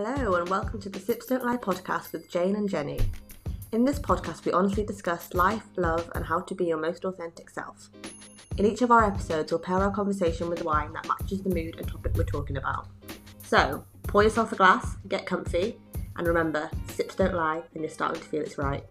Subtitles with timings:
[0.00, 3.00] Hello, and welcome to the Sips Don't Lie podcast with Jane and Jenny.
[3.72, 7.50] In this podcast, we honestly discuss life, love, and how to be your most authentic
[7.50, 7.90] self.
[8.58, 11.74] In each of our episodes, we'll pair our conversation with wine that matches the mood
[11.78, 12.86] and topic we're talking about.
[13.42, 15.80] So, pour yourself a glass, get comfy,
[16.16, 18.84] and remember, sips don't lie, and you're starting to feel it's right.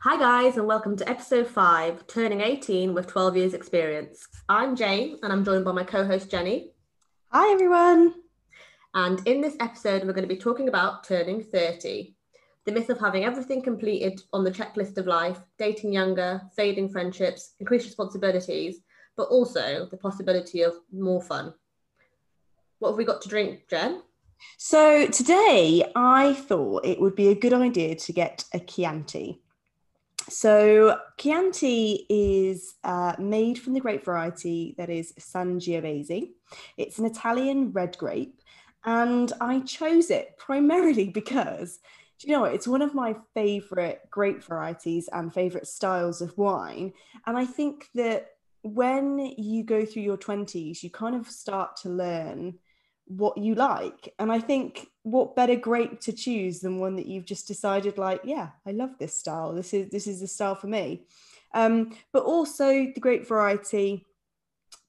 [0.00, 4.28] Hi, guys, and welcome to episode 5 Turning 18 with 12 years' experience.
[4.50, 6.70] I'm Jane, and I'm joined by my co host Jenny.
[7.32, 8.14] Hi, everyone.
[8.94, 12.14] And in this episode, we're going to be talking about turning 30
[12.64, 17.54] the myth of having everything completed on the checklist of life, dating younger, fading friendships,
[17.60, 18.80] increased responsibilities,
[19.18, 21.52] but also the possibility of more fun.
[22.78, 24.02] What have we got to drink, Jen?
[24.56, 29.42] So today I thought it would be a good idea to get a Chianti.
[30.28, 36.30] So Chianti is uh, made from the grape variety that is Sangiovese.
[36.76, 38.42] It's an Italian red grape,
[38.84, 41.80] and I chose it primarily because
[42.18, 42.54] do you know what?
[42.54, 46.92] It's one of my favorite grape varieties and favorite styles of wine,
[47.26, 51.88] and I think that when you go through your 20s, you kind of start to
[51.88, 52.58] learn
[53.08, 54.14] what you like.
[54.18, 58.20] And I think what better grape to choose than one that you've just decided like,
[58.24, 59.54] yeah, I love this style.
[59.54, 61.02] This is this is the style for me.
[61.54, 64.06] Um, but also the grape variety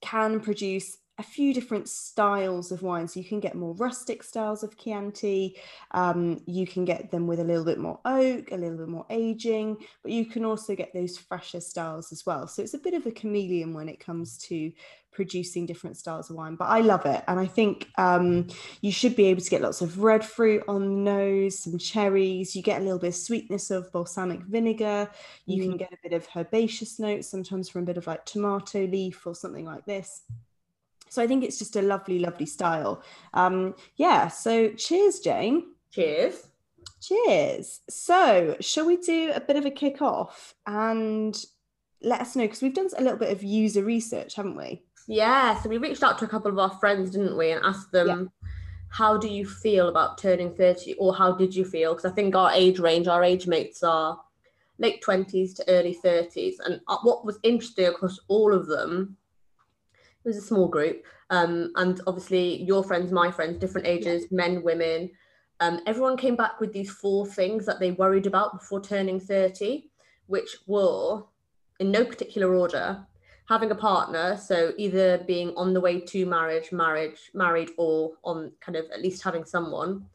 [0.02, 3.06] can produce a few different styles of wine.
[3.06, 5.54] So you can get more rustic styles of Chianti.
[5.90, 9.04] Um, you can get them with a little bit more oak, a little bit more
[9.10, 12.48] aging, but you can also get those fresher styles as well.
[12.48, 14.72] So it's a bit of a chameleon when it comes to
[15.12, 16.54] producing different styles of wine.
[16.54, 18.46] But I love it, and I think um,
[18.80, 22.56] you should be able to get lots of red fruit on the nose, some cherries.
[22.56, 25.10] You get a little bit of sweetness of balsamic vinegar.
[25.44, 25.68] You mm.
[25.68, 29.26] can get a bit of herbaceous notes, sometimes from a bit of like tomato leaf
[29.26, 30.22] or something like this.
[31.10, 33.02] So I think it's just a lovely, lovely style.
[33.34, 34.28] Um, yeah.
[34.28, 35.74] So cheers, Jane.
[35.90, 36.46] Cheers.
[37.02, 37.80] Cheers.
[37.90, 41.36] So shall we do a bit of a kick off and
[42.00, 44.84] let us know because we've done a little bit of user research, haven't we?
[45.08, 45.60] Yeah.
[45.60, 48.08] So we reached out to a couple of our friends, didn't we, and asked them.
[48.08, 48.48] Yeah.
[48.90, 51.94] How do you feel about turning 30, or how did you feel?
[51.94, 54.20] Because I think our age range, our age mates are
[54.78, 56.54] late 20s to early 30s.
[56.64, 59.16] And uh, what was interesting across all of them
[60.24, 64.36] it was a small group um, and obviously your friends my friends different ages yeah.
[64.36, 65.10] men women.
[65.60, 69.90] Um, everyone came back with these four things that they worried about before turning 30
[70.26, 71.22] which were
[71.78, 73.04] in no particular order
[73.48, 78.52] having a partner so either being on the way to marriage marriage married or on
[78.60, 80.06] kind of at least having someone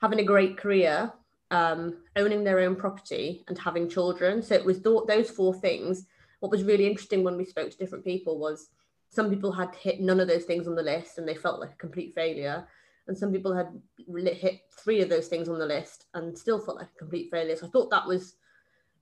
[0.00, 1.12] having a great career
[1.50, 4.42] um, owning their own property and having children.
[4.42, 6.06] So it was th- those four things.
[6.40, 8.68] What was really interesting when we spoke to different people was
[9.14, 11.72] some people had hit none of those things on the list and they felt like
[11.72, 12.66] a complete failure.
[13.06, 13.68] And some people had
[14.06, 17.56] hit three of those things on the list and still felt like a complete failure.
[17.56, 18.36] So i thought that was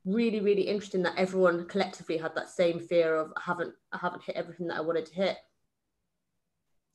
[0.04, 4.22] really really interesting that everyone collectively had that same fear of i haven't i haven't
[4.24, 5.36] hit everything that i wanted to hit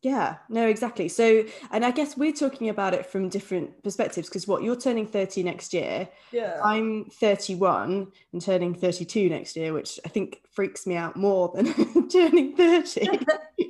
[0.04, 1.10] yeah, no, exactly.
[1.10, 5.08] So, and I guess we're talking about it from different perspectives because what you're turning
[5.08, 6.08] 30 next year.
[6.32, 6.60] Yeah.
[6.64, 12.10] I'm 31 and turning 32 next year, which I think freaks me out more than
[12.10, 13.20] turning 30.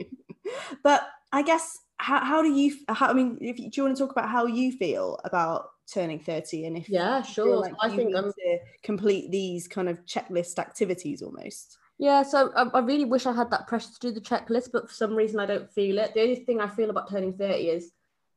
[0.84, 3.98] but I guess how, how do you, how, I mean, if you, do you want
[3.98, 7.88] to talk about how you feel about turning 30 and if yeah sure like i
[7.88, 13.06] think i'm to complete these kind of checklist activities almost yeah, so I, I, really
[13.06, 15.72] wish I had that pressure to do the checklist, but for some reason I don't
[15.72, 16.14] feel it.
[16.14, 17.92] The only thing I feel about turning 30 is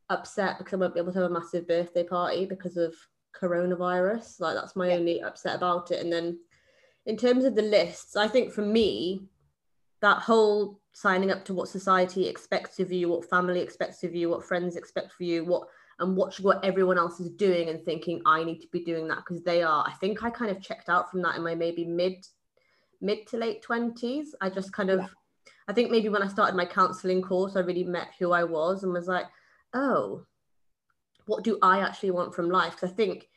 [0.08, 2.94] upset because I won't be able to have a massive birthday party because of
[3.38, 4.40] coronavirus.
[4.40, 4.94] Like that's my yeah.
[4.94, 6.00] only upset about it.
[6.00, 6.38] And then
[7.04, 9.22] in terms of the lists, I think for me,
[10.00, 14.30] that whole signing up to what society expects of you, what family expects of you,
[14.30, 18.22] what friends expect for you, what and watching what everyone else is doing and thinking
[18.24, 19.84] I need to be doing that because they are.
[19.86, 22.26] I think I kind of checked out from that in my maybe mid
[23.00, 24.28] mid to late 20s.
[24.40, 25.06] I just kind of, yeah.
[25.68, 28.82] I think maybe when I started my counseling course, I really met who I was
[28.82, 29.26] and was like,
[29.72, 30.24] oh,
[31.26, 32.72] what do I actually want from life?
[32.72, 33.28] Because I think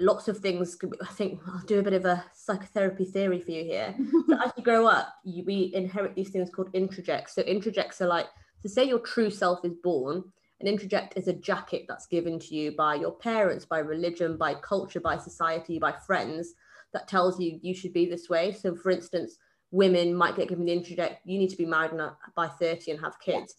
[0.00, 3.64] lots of things, I think I'll do a bit of a psychotherapy theory for you
[3.64, 3.94] here.
[4.28, 7.30] so as you grow up, you, we inherit these things called introjects.
[7.30, 8.26] So introjects are like,
[8.62, 10.24] to say your true self is born,
[10.60, 14.54] an introject is a jacket that's given to you by your parents, by religion, by
[14.54, 16.54] culture, by society, by friends
[16.92, 18.52] that tells you you should be this way.
[18.52, 19.38] So, for instance,
[19.70, 21.92] women might get given the introject, you need to be married
[22.36, 23.54] by 30 and have kids.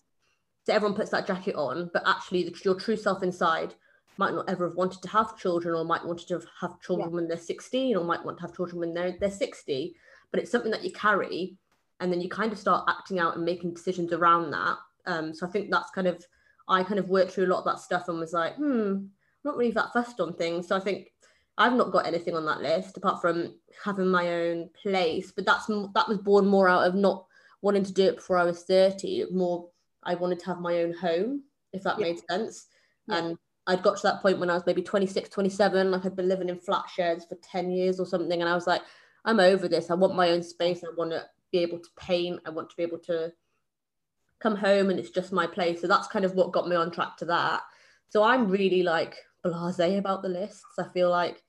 [0.66, 3.74] So everyone puts that jacket on, but actually the, your true self inside
[4.18, 7.16] might not ever have wanted to have children or might wanted to have children yeah.
[7.16, 9.96] when they're 16 or might want to have children when they're, they're 60.
[10.32, 11.58] But it's something that you carry
[12.00, 14.78] and then you kind of start acting out and making decisions around that.
[15.06, 16.24] Um, so I think that's kind of
[16.68, 19.10] I kind of worked through a lot of that stuff and was like, hmm, I'm
[19.44, 20.68] not really that fussed on things.
[20.68, 21.13] So I think
[21.58, 25.32] I've not got anything on that list apart from having my own place.
[25.32, 27.26] But that's that was born more out of not
[27.62, 29.26] wanting to do it before I was 30.
[29.32, 29.70] More,
[30.04, 32.06] I wanted to have my own home, if that yeah.
[32.06, 32.68] made sense.
[33.08, 33.18] Yeah.
[33.18, 35.92] And I'd got to that point when I was maybe 26, 27.
[35.92, 38.42] Like I'd been living in flat sheds for 10 years or something.
[38.42, 38.82] And I was like,
[39.26, 39.90] I'm over this.
[39.90, 40.84] I want my own space.
[40.84, 42.42] I want to be able to paint.
[42.46, 43.32] I want to be able to
[44.42, 45.80] come home and it's just my place.
[45.80, 47.62] So that's kind of what got me on track to that.
[48.10, 50.64] So I'm really like blase about the lists.
[50.80, 51.44] I feel like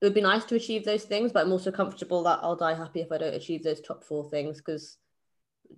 [0.00, 2.74] it would be nice to achieve those things, but I'm also comfortable that I'll die
[2.74, 4.96] happy if I don't achieve those top four things because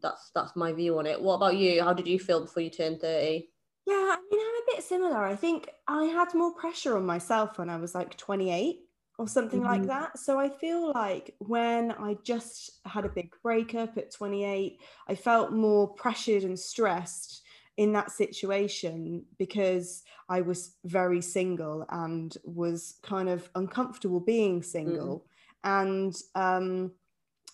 [0.02, 1.20] that's that's my view on it.
[1.20, 1.82] What about you?
[1.82, 3.49] How did you feel before you turned 30?
[3.87, 5.25] Yeah, I mean, I'm a bit similar.
[5.25, 8.81] I think I had more pressure on myself when I was like 28
[9.19, 9.69] or something mm-hmm.
[9.69, 10.19] like that.
[10.19, 15.52] So I feel like when I just had a big breakup at 28, I felt
[15.52, 17.43] more pressured and stressed
[17.81, 25.25] in that situation because I was very single and was kind of uncomfortable being single.
[25.65, 25.81] Mm.
[25.81, 26.93] And um,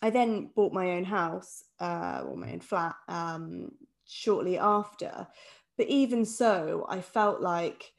[0.02, 3.70] I then bought my own house uh, or my own flat um,
[4.04, 5.28] shortly after.
[5.76, 7.92] But even so, I felt like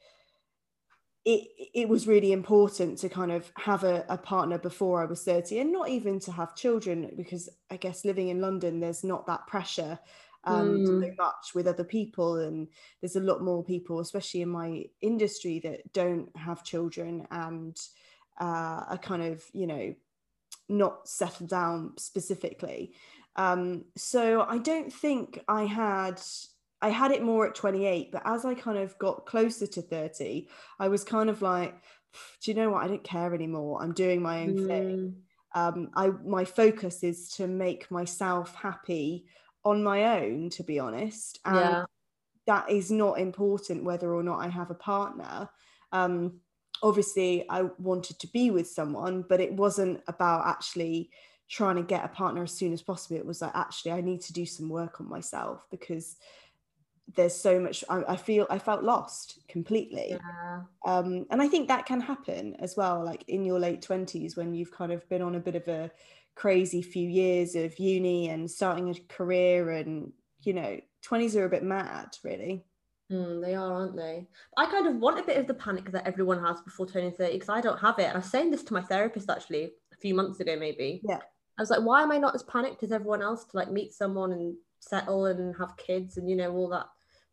[1.24, 5.24] it, it was really important to kind of have a, a partner before I was
[5.24, 9.26] 30 and not even to have children because I guess living in London, there's not
[9.28, 9.98] that pressure
[10.48, 10.86] um, mm.
[10.86, 12.36] so much with other people.
[12.36, 12.68] And
[13.00, 17.76] there's a lot more people, especially in my industry, that don't have children and
[18.40, 19.94] uh, are kind of, you know,
[20.68, 22.92] not settled down specifically.
[23.36, 26.20] Um, so I don't think I had
[26.80, 30.48] I had it more at 28, but as I kind of got closer to 30,
[30.78, 31.74] I was kind of like,
[32.40, 32.84] do you know what?
[32.84, 33.82] I don't care anymore.
[33.82, 34.66] I'm doing my own mm.
[34.66, 35.16] thing.
[35.54, 39.26] Um, I my focus is to make myself happy
[39.64, 41.38] on my own, to be honest.
[41.44, 41.84] And yeah.
[42.46, 45.48] that is not important whether or not I have a partner.
[45.92, 46.40] Um,
[46.82, 51.10] obviously, I wanted to be with someone, but it wasn't about actually
[51.48, 53.16] trying to get a partner as soon as possible.
[53.16, 56.16] It was like, actually, I need to do some work on myself because
[57.16, 60.60] there's so much I, I, feel i felt lost completely yeah.
[60.84, 64.54] um, and i think that can happen as well like in your late 20s when
[64.54, 65.90] you've kind of been on a bit of a
[66.38, 70.12] crazy few years of uni and starting a career and
[70.42, 72.64] you know 20s are a bit mad really.
[73.10, 74.28] Mm, they are aren't they?
[74.56, 77.32] I kind of want a bit of the panic that everyone has before turning 30
[77.32, 78.04] because i don't have it.
[78.04, 81.00] And i was saying this to my therapist actually a few months ago maybe.
[81.02, 81.18] Yeah.
[81.58, 83.92] I was like why am i not as panicked as everyone else to like meet
[83.92, 86.86] someone and settle and have kids and you know all that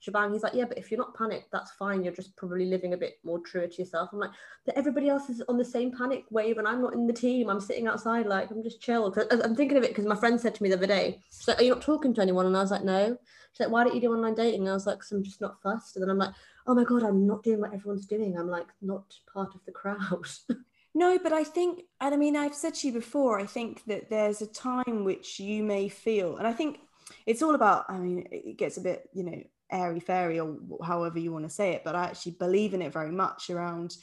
[0.06, 0.32] shebang.
[0.32, 2.04] He's like, yeah, but if you're not panicked, that's fine.
[2.04, 4.10] You're just probably living a bit more true to yourself.
[4.14, 4.32] I'm like,
[4.66, 7.50] but everybody else is on the same panic wave, and I'm not in the team.
[7.50, 9.12] I'm sitting outside, like I'm just chill.
[9.12, 11.48] Cause I'm thinking of it because my friend said to me the other day, she's
[11.48, 12.46] like, are you not talking to anyone?
[12.46, 13.18] And I was like, no.
[13.52, 14.62] She's like, why don't you do online dating?
[14.62, 15.96] And I was like, because I'm just not fussed.
[15.96, 16.34] And then I'm like,
[16.68, 18.38] oh my god, I'm not doing what everyone's doing.
[18.38, 20.28] I'm like not part of the crowd.
[20.98, 24.10] No, but I think, and I mean, I've said to you before, I think that
[24.10, 26.80] there's a time which you may feel, and I think
[27.26, 29.44] it's all about, I mean, it gets a bit, you know,
[29.76, 32.94] airy fairy or however you want to say it but i actually believe in it
[32.94, 33.98] very much around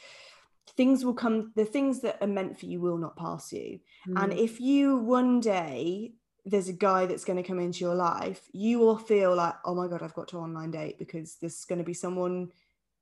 [0.77, 3.79] things will come the things that are meant for you will not pass you
[4.09, 4.23] mm.
[4.23, 6.13] and if you one day
[6.45, 9.75] there's a guy that's going to come into your life you will feel like oh
[9.75, 12.51] my god i've got to online date because there's going to be someone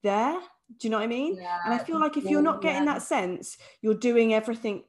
[0.02, 0.38] there
[0.78, 2.86] do you know what i mean yeah, and i feel like if you're not getting
[2.86, 2.94] yeah.
[2.94, 4.82] that sense you're doing everything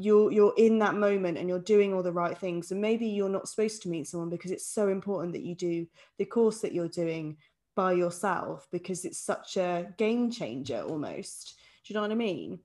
[0.00, 3.28] you're you're in that moment and you're doing all the right things and maybe you're
[3.28, 5.86] not supposed to meet someone because it's so important that you do
[6.18, 7.36] the course that you're doing
[7.76, 11.54] by yourself because it's such a game changer almost
[11.84, 12.58] do you know what i mean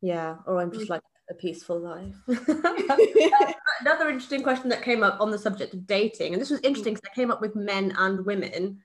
[0.00, 0.90] yeah or i'm just mm.
[0.90, 2.14] like a peaceful life
[3.80, 6.94] another interesting question that came up on the subject of dating and this was interesting
[6.94, 8.78] because i came up with men and women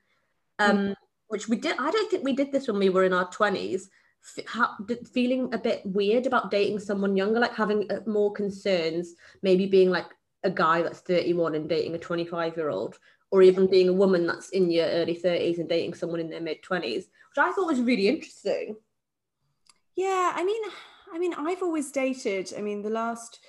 [0.58, 0.94] um, mm.
[1.28, 3.84] which we did i don't think we did this when we were in our 20s
[4.46, 4.70] how,
[5.12, 9.90] feeling a bit weird about dating someone younger, like having uh, more concerns, maybe being
[9.90, 10.06] like
[10.44, 12.98] a guy that's 31 and dating a 25 year old,
[13.30, 16.40] or even being a woman that's in your early 30s and dating someone in their
[16.40, 18.76] mid 20s, which I thought was really interesting.
[19.96, 20.62] Yeah, I mean,
[21.12, 22.52] I mean, I've always dated.
[22.56, 23.40] I mean, the last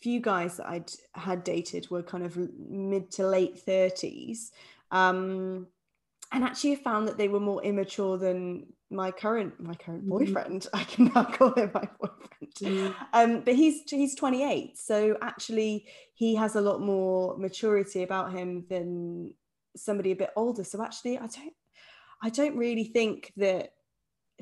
[0.00, 4.50] few guys that I'd had dated were kind of mid to late 30s.
[4.90, 5.68] Um,
[6.32, 10.10] and actually I found that they were more immature than my current my current mm-hmm.
[10.10, 10.68] boyfriend mm.
[10.74, 12.94] i can now call him my boyfriend mm.
[13.12, 18.64] um, but he's he's 28 so actually he has a lot more maturity about him
[18.68, 19.34] than
[19.76, 21.54] somebody a bit older so actually i don't
[22.22, 23.72] i don't really think that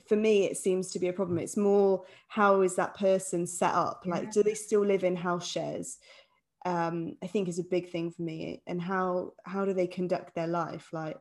[0.09, 3.75] for me it seems to be a problem it's more how is that person set
[3.75, 5.99] up like do they still live in house shares
[6.65, 8.63] um, I think is a big thing for me.
[8.67, 10.91] And how how do they conduct their life?
[10.93, 11.17] Like,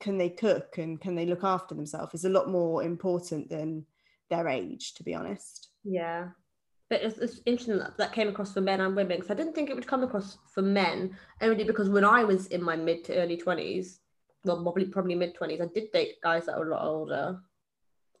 [0.00, 2.14] can they cook and can they look after themselves?
[2.14, 3.86] Is a lot more important than
[4.30, 5.68] their age, to be honest.
[5.84, 6.28] Yeah.
[6.90, 9.54] But it's, it's interesting that that came across for men and women because I didn't
[9.54, 13.04] think it would come across for men only because when I was in my mid
[13.04, 13.98] to early 20s,
[14.44, 17.40] well, probably probably mid 20s, I did date guys that were a lot older.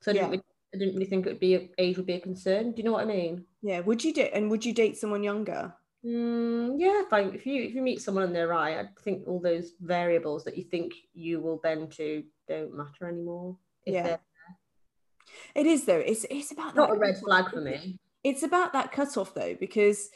[0.00, 0.30] So I, didn't, Yeah.
[0.30, 0.42] really,
[0.74, 2.72] I didn't really think it would be age would be a concern.
[2.72, 3.44] Do you know what I mean?
[3.62, 3.80] Yeah.
[3.80, 5.74] Would you date and would you date someone younger?
[6.04, 9.26] Mm, yeah, if, I, if you if you meet someone and they're right, I think
[9.26, 13.56] all those variables that you think you will bend to don't matter anymore.
[13.86, 14.16] If Yeah.
[15.54, 15.98] It is though.
[15.98, 17.98] It's it's about not a red flag for me.
[18.22, 20.10] It's about that cutoff though, because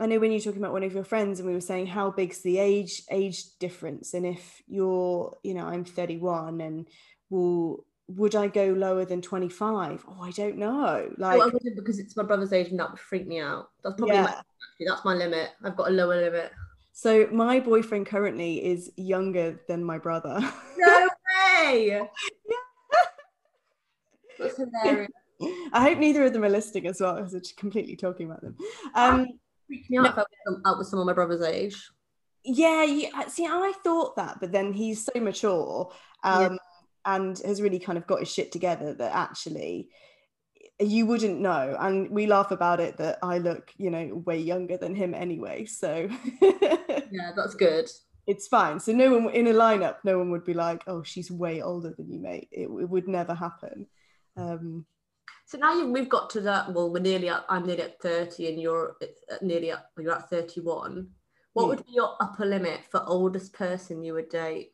[0.00, 2.10] I know when you're talking about one of your friends and we were saying how
[2.10, 6.88] big's the age age difference, and if you're, you know, I'm 31 and
[7.30, 10.04] will would I go lower than 25?
[10.08, 11.10] Oh, I don't know.
[11.18, 13.70] Like Well, because it's my brother's age and that would freak me out.
[13.82, 14.22] That's probably Yeah.
[14.22, 14.42] my,
[14.86, 15.50] that's my limit.
[15.64, 16.52] I've got a lower limit.
[16.92, 20.40] so my boyfriend currently is younger than my brother.
[20.76, 21.08] No
[21.64, 22.02] way!
[24.38, 25.10] That's hilarious.
[25.72, 27.16] I hope neither of them are listening as well.
[27.16, 28.56] because I'm completely talking about them.
[28.94, 29.26] Um,
[29.66, 31.90] Freak me out if I was out with someone my brother's age.
[32.44, 35.90] yeah, yeah, see, I thought that, but then he's so mature
[36.24, 36.58] um,
[37.04, 39.88] and has really kind of got his shit together that actually
[40.80, 41.76] you wouldn't know.
[41.78, 45.64] And we laugh about it that I look, you know, way younger than him anyway.
[45.66, 46.08] So
[46.40, 47.88] Yeah, that's good.
[48.26, 48.80] it's fine.
[48.80, 51.94] So no one in a lineup, no one would be like, "Oh, she's way older
[51.96, 53.86] than you, mate." It, it would never happen.
[54.36, 54.86] Um,
[55.46, 56.72] So now you, we've got to that.
[56.72, 57.28] Well, we're nearly.
[57.28, 59.86] At, I'm nearly at thirty, and you're at, nearly at.
[59.98, 61.10] You're at thirty-one.
[61.52, 61.68] What Yeah.
[61.68, 64.71] would be your upper limit for oldest person you would date?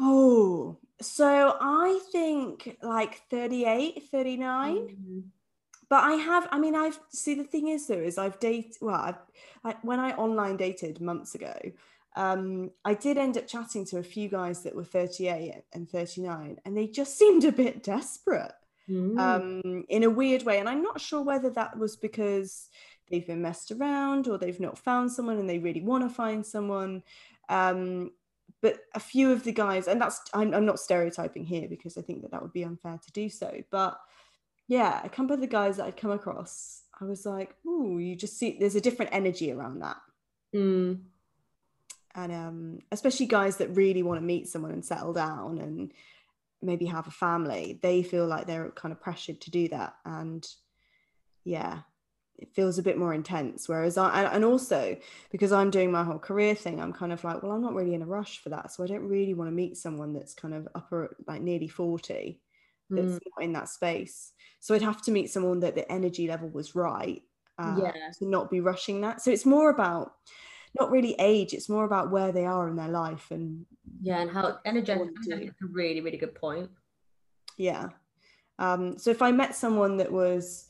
[0.00, 4.76] Oh, so I think like 38, 39.
[4.76, 5.22] Mm.
[5.88, 8.96] but I have, I mean, I've see the thing is though, is I've dated, well,
[8.96, 9.18] I've,
[9.64, 11.54] I, when I online dated months ago,
[12.16, 16.58] um, I did end up chatting to a few guys that were 38 and 39,
[16.64, 18.52] and they just seemed a bit desperate
[18.90, 19.18] Mm.
[19.18, 20.58] um, in a weird way.
[20.58, 22.70] And I'm not sure whether that was because
[23.10, 26.44] they've been messed around or they've not found someone and they really want to find
[26.46, 27.02] someone.
[27.50, 28.12] Um,
[28.60, 32.02] but a few of the guys, and that's, I'm, I'm not stereotyping here because I
[32.02, 33.62] think that that would be unfair to do so.
[33.70, 33.98] But
[34.66, 38.16] yeah, a couple of the guys that I'd come across, I was like, ooh, you
[38.16, 39.96] just see, there's a different energy around that.
[40.54, 41.00] Mm.
[42.14, 45.92] And um, especially guys that really want to meet someone and settle down and
[46.60, 49.94] maybe have a family, they feel like they're kind of pressured to do that.
[50.04, 50.46] And
[51.44, 51.80] yeah,
[52.38, 53.68] it feels a bit more intense.
[53.68, 54.96] Whereas I, and- also
[55.30, 57.94] because I'm doing my whole career thing, I'm kind of like, well, I'm not really
[57.94, 58.72] in a rush for that.
[58.72, 62.40] So I don't really want to meet someone that's kind of upper, like nearly 40,
[62.90, 63.20] that's Mm.
[63.36, 64.32] not in that space.
[64.60, 67.22] So I'd have to meet someone that the energy level was right.
[67.58, 67.92] Uh, Yeah.
[68.20, 69.20] To not be rushing that.
[69.20, 70.14] So it's more about,
[70.78, 73.66] not really age, it's more about where they are in their life and
[74.00, 76.70] Yeah, and how energetic is a really, really good point.
[77.56, 77.88] yeah
[78.60, 80.67] um so if i met someone that was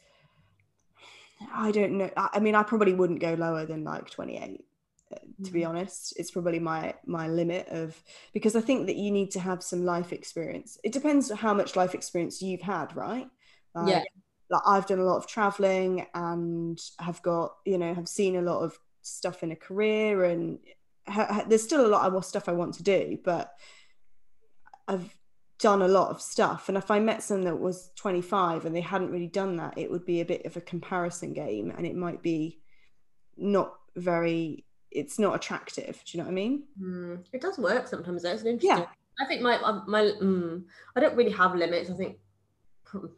[1.53, 4.65] i don't know i, mean i probably wouldn't go lower than like 28
[5.13, 5.69] uh, to be Mhm.
[5.69, 8.03] honest it's probably my my limit of
[8.33, 11.77] because i think that you need to have some life experience it depends how much
[11.77, 13.29] life experience you've had right
[13.75, 14.05] Like, Yeah.
[14.51, 18.43] like i've done a lot of traveling and have got you know have seen a
[18.43, 20.59] lot of stuff in a career and
[21.07, 23.53] ha- ha- there's still a lot of more stuff i want to do but
[24.87, 25.17] i've
[25.59, 28.81] done a lot of stuff and if i met someone that was 25 and they
[28.81, 31.97] hadn't really done that it would be a bit of a comparison game and it
[31.97, 32.61] might be
[33.37, 37.25] not very it's not attractive do you know what i mean Mm.
[37.33, 38.23] It does work sometimes.
[38.23, 38.31] Though.
[38.33, 38.79] It's an interesting.
[38.85, 38.87] Yeah.
[39.21, 40.63] I think my uh, my mm,
[40.97, 41.91] I don't really have limits.
[41.91, 42.19] I think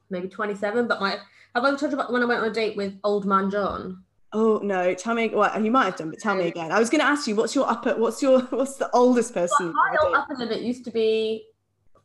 [0.09, 0.89] maybe twenty seven.
[0.89, 1.11] But my
[1.55, 4.03] have I told you about when I went on a date with Old Man John?
[4.33, 6.89] oh no tell me well you might have done but tell me again i was
[6.89, 10.05] going to ask you what's your upper what's your what's the oldest person My ever
[10.07, 10.21] old dated?
[10.23, 11.47] upper limit used to be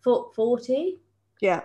[0.05, 0.99] fo- forty.
[1.41, 1.61] yeah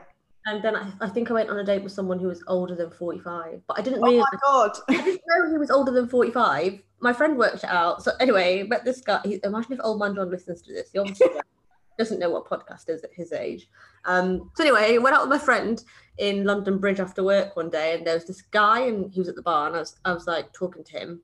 [0.46, 2.74] And then I, I think I went on a date with someone who was older
[2.74, 6.08] than 45, but I didn't oh my god I didn't know he was older than
[6.08, 6.82] 45.
[7.00, 8.02] My friend worked it out.
[8.02, 9.20] So anyway, met this guy.
[9.24, 10.90] He, imagine if old man John listens to this.
[10.92, 11.28] He obviously
[12.00, 13.68] doesn't know what podcast is at his age.
[14.06, 15.82] Um, so anyway, I went out with my friend
[16.18, 19.28] in London Bridge after work one day, and there was this guy, and he was
[19.28, 21.22] at the bar, and I was, I was like talking to him.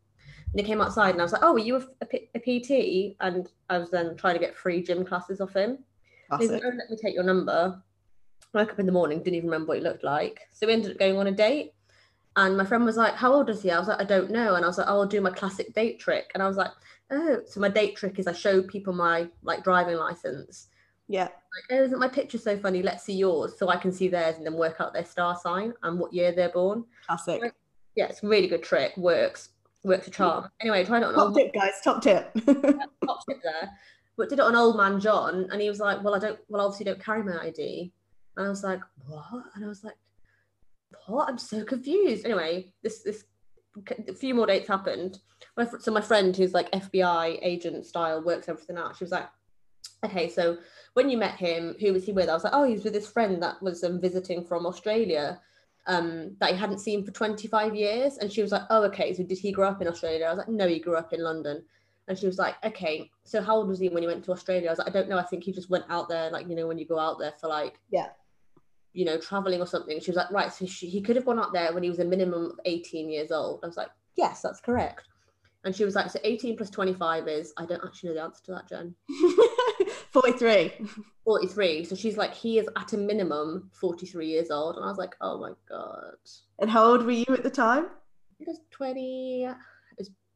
[0.52, 3.48] And he came outside, and I was like, "Oh, are you a, a PT?" And
[3.68, 5.78] I was then trying to get free gym classes off him.
[6.30, 7.82] Like, let me take your number.
[8.52, 10.40] Woke up in the morning, didn't even remember what he looked like.
[10.52, 11.72] So we ended up going on a date.
[12.36, 13.70] And my friend was like, How old is he?
[13.70, 14.54] I was like, I don't know.
[14.54, 16.30] And I was like, oh, I'll do my classic date trick.
[16.34, 16.70] And I was like,
[17.10, 20.68] Oh, so my date trick is I show people my like driving license.
[21.08, 22.82] yeah Like, oh, isn't my picture so funny?
[22.82, 23.58] Let's see yours.
[23.58, 26.32] So I can see theirs and then work out their star sign and what year
[26.32, 26.84] they're born.
[27.06, 27.42] classic
[27.94, 29.50] Yeah, it's a really good trick, works.
[29.82, 30.48] Works a charm.
[30.60, 31.80] Anyway, try it on Top tip, guys.
[31.82, 32.30] Top tip.
[33.06, 33.70] top tip there,
[34.16, 36.38] but did it on old man John, and he was like, "Well, I don't.
[36.48, 37.92] Well, obviously, don't carry my ID."
[38.36, 39.96] And I was like, "What?" And I was like,
[41.06, 41.28] "What?
[41.28, 43.24] I'm so confused." Anyway, this this
[44.08, 45.18] a few more dates happened.
[45.80, 48.96] So my friend, who's like FBI agent style, works everything out.
[48.96, 49.28] She was like,
[50.04, 50.58] "Okay, so
[50.94, 52.94] when you met him, who was he with?" I was like, "Oh, he was with
[52.94, 55.40] his friend that was um, visiting from Australia."
[55.88, 58.18] Um, that he hadn't seen for 25 years.
[58.18, 59.14] And she was like, Oh, okay.
[59.14, 60.26] So did he grow up in Australia?
[60.26, 61.62] I was like, No, he grew up in London.
[62.08, 64.68] And she was like, Okay, so how old was he when he went to Australia?
[64.68, 65.18] I was like, I don't know.
[65.18, 67.32] I think he just went out there, like, you know, when you go out there
[67.40, 68.08] for like, Yeah.
[68.92, 70.00] you know, traveling or something.
[70.00, 70.52] She was like, Right.
[70.52, 73.10] So she, he could have gone out there when he was a minimum of 18
[73.10, 73.60] years old.
[73.62, 75.02] I was like, Yes, that's correct.
[75.64, 78.42] And she was like, So 18 plus 25 is, I don't actually know the answer
[78.44, 78.94] to that, Jen.
[80.12, 80.72] 43.
[81.24, 81.84] 43.
[81.84, 84.76] So she's like, He is at a minimum 43 years old.
[84.76, 86.14] And I was like, Oh my God.
[86.60, 87.86] And how old were you at the time?
[88.38, 89.56] it was 20 it was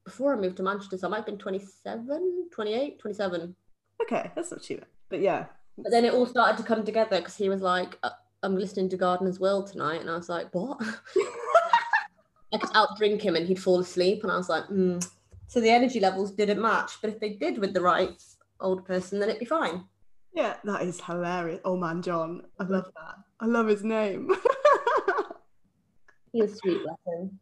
[0.05, 3.55] before i moved to manchester so i might have been 27 28 27
[4.03, 4.87] Okay, that's not too bad.
[5.11, 5.47] But yeah.
[5.77, 8.11] but then it all started to come together because he was like uh,
[8.43, 10.81] i'm listening to gardener's world tonight and i was like what
[12.53, 15.05] i could out drink him and he'd fall asleep and i was like mm.
[15.47, 18.23] so the energy levels didn't match but if they did with the right
[18.61, 19.85] old person then it'd be fine
[20.33, 21.61] Yeah, that is hilarious.
[21.65, 22.43] Oh man, John.
[22.61, 23.15] I love that.
[23.41, 24.31] I love his name.
[26.33, 27.41] he was sweet bless him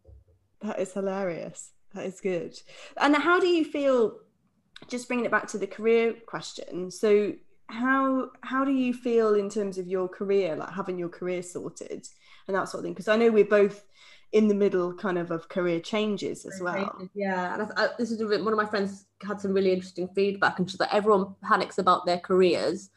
[0.61, 1.73] that is hilarious.
[1.95, 2.59] That is good.
[2.97, 4.19] And how do you feel
[4.87, 6.91] just bringing it back to the career question.
[6.91, 7.35] So
[7.67, 12.07] how how do you feel in terms of your career, like having your career sorted
[12.47, 12.93] and that sort of thing?
[12.93, 13.85] Because I know we're both
[14.33, 17.09] in the middle kind of of career changes as well.
[17.15, 20.09] Yeah, and I, I, this is a, one of my friends had some really interesting
[20.15, 22.91] feedback, and she's like, everyone panics about their careers,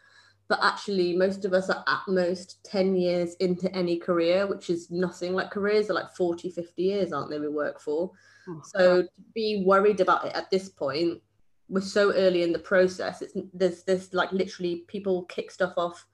[0.50, 4.92] but actually, most of us are at most 10 years into any career, which is
[4.92, 5.34] nothing.
[5.34, 7.40] Like careers are like 40, 50 years, aren't they?
[7.40, 8.12] We work for.
[8.48, 11.22] Oh, So to be worried about it at this point,
[11.70, 13.22] we're so early in the process.
[13.22, 16.06] It's there's there's like literally people kick stuff off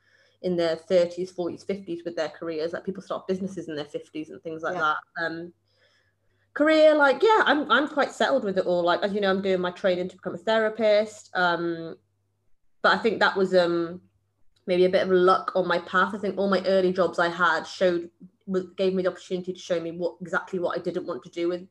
[0.43, 2.73] in their 30s, 40s, 50s with their careers.
[2.73, 4.93] Like people start businesses in their 50s and things like Yeah.
[4.93, 5.25] that.
[5.25, 5.53] Um,
[6.53, 8.83] career, like yeah, I'm I'm quite settled with it all.
[8.83, 11.31] Like as you know, I'm doing my training to become a therapist.
[11.35, 11.95] Um,
[12.83, 14.01] but I think that was um
[14.67, 16.13] maybe a bit of luck on my path.
[16.13, 18.09] I think all my early jobs I had showed
[18.77, 21.49] gave me the opportunity to show me what exactly what I didn't want to do
[21.49, 21.67] with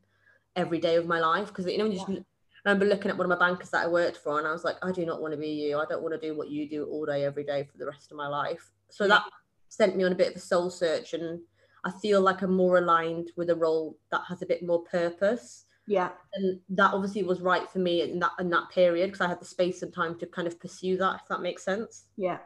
[0.57, 1.49] every day of my life.
[1.49, 3.89] Because you know, you just I remember looking at one of my bankers that I
[3.89, 5.79] worked for, and I was like, I do not want to be you.
[5.79, 8.11] I don't want to do what you do all day, every day for the rest
[8.11, 8.73] of my life.
[8.91, 9.09] So Yeah.
[9.09, 9.25] that
[9.69, 11.41] sent me on a bit of a soul search, and
[11.85, 15.67] I feel like I'm more aligned with a role that has a bit more purpose.
[15.87, 16.11] Yeah.
[16.35, 19.41] And that obviously was right for me in that in that period because I had
[19.41, 22.07] the space and time to kind of pursue that, if that makes sense.
[22.17, 22.39] Yeah.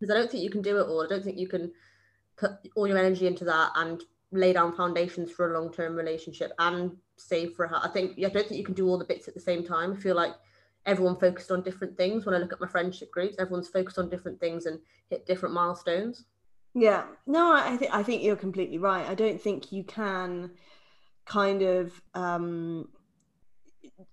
[0.00, 1.04] Because I don't think you can do it all.
[1.04, 1.72] I don't think you can
[2.36, 6.52] put all your energy into that and lay down foundations for a long term relationship
[6.58, 7.84] and save for a house.
[7.84, 9.92] I think I don't think you can do all the bits at the same time.
[9.92, 10.34] I feel like
[10.86, 12.24] everyone focused on different things.
[12.24, 15.54] When I look at my friendship groups, everyone's focused on different things and hit different
[15.54, 16.24] milestones.
[16.74, 19.06] Yeah, no, I think I think you're completely right.
[19.06, 20.52] I don't think you can
[21.24, 22.88] kind of um,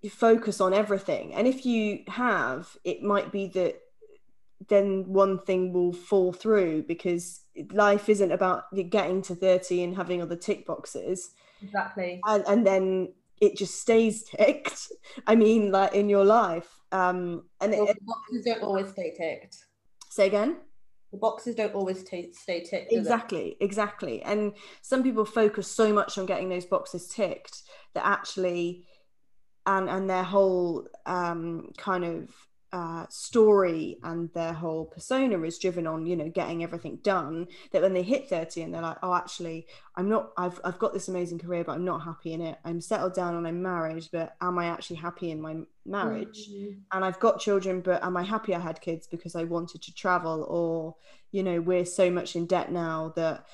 [0.10, 3.82] focus on everything, and if you have, it might be that
[4.70, 10.22] then one thing will fall through because life isn't about getting to 30 and having
[10.22, 12.20] all the tick boxes Exactly.
[12.26, 14.88] and, and then it just stays ticked
[15.28, 19.14] i mean like in your life um and Well, it, the boxes don't always stay
[19.18, 19.58] ticked.
[20.10, 20.58] say again
[21.12, 22.92] The boxes don't always t- stay ticked.
[22.92, 27.64] exactly exactly and some people focus so much on getting those boxes ticked
[27.94, 28.86] that actually
[29.66, 32.30] and and their whole um kind of
[32.76, 37.82] uh, story and their whole persona is driven on you know getting everything done that
[37.82, 41.08] when they hit 30 and they're like oh actually i'm not i've, I've got this
[41.08, 44.36] amazing career but i'm not happy in it i'm settled down and i'm married but
[44.42, 46.80] am i actually happy in my marriage Mm.
[46.92, 49.94] and I've got children, but am I happy I had kids because I wanted to
[49.94, 50.44] travel?
[50.50, 50.96] Or,
[51.32, 53.46] you know, we're so much in debt now that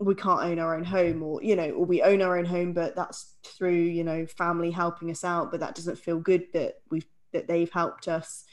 [0.00, 2.72] we can't own our own home, or, you know, or we own our own home,
[2.72, 6.80] but that's through, you know, family helping us out, but that doesn't feel good that
[6.90, 8.44] we've that they've helped us.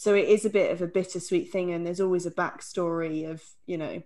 [0.00, 3.42] So it is a bit of a bittersweet thing, and there's always a backstory of,
[3.66, 4.02] you know,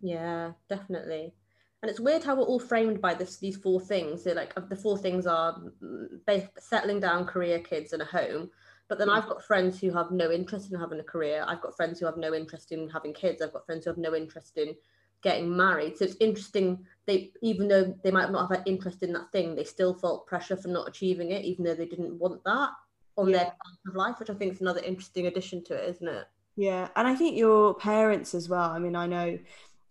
[0.00, 1.34] Yeah, definitely.
[1.80, 4.24] And it's weird how we're all framed by this these four things.
[4.24, 8.50] So like the four things are mm, settling down, career, kids, and a home.
[8.88, 11.44] But then I've got friends who have no interest in having a career.
[11.46, 13.40] I've got friends who have no interest in having kids.
[13.40, 14.74] I've got friends who have no interest in
[15.22, 15.96] getting married.
[15.96, 16.84] So it's interesting.
[17.06, 20.26] They even though they might not have an interest in that thing, they still felt
[20.26, 22.70] pressure for not achieving it, even though they didn't want that
[23.16, 26.08] on their path of life, which I think is another interesting addition to it, isn't
[26.08, 26.24] it?
[26.56, 28.70] Yeah, and I think your parents as well.
[28.70, 29.38] I mean, I know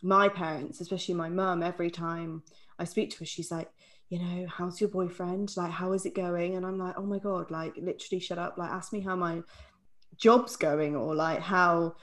[0.01, 2.43] my parents, especially my mum, every time
[2.79, 3.69] I speak to her, she's like,
[4.09, 5.55] you know, how's your boyfriend?
[5.57, 6.55] Like, how is it going?
[6.55, 8.57] And I'm like, oh my God, like, literally shut up.
[8.57, 9.41] Like, ask me how my
[10.17, 11.95] job's going or like how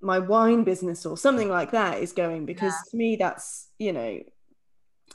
[0.00, 2.90] my wine business or something like that is going because yeah.
[2.90, 4.18] to me that's you know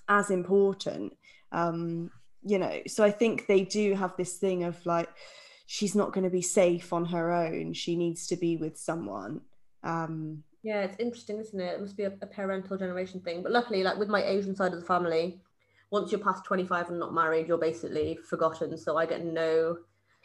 [0.07, 1.13] as important
[1.51, 2.09] um
[2.43, 5.09] you know so i think they do have this thing of like
[5.67, 9.41] she's not going to be safe on her own she needs to be with someone
[9.83, 13.51] um yeah it's interesting isn't it it must be a, a parental generation thing but
[13.51, 15.39] luckily like with my asian side of the family
[15.91, 19.77] once you're past 25 and not married you're basically forgotten so i get no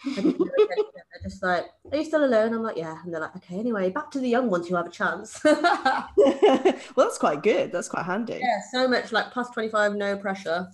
[0.04, 2.54] they're just like, are you still alone?
[2.54, 2.96] I'm like, yeah.
[3.04, 5.40] And they're like, okay, anyway, back to the young ones who have a chance.
[5.44, 7.72] well, that's quite good.
[7.72, 8.40] That's quite handy.
[8.40, 10.68] Yeah, so much like past 25, no pressure.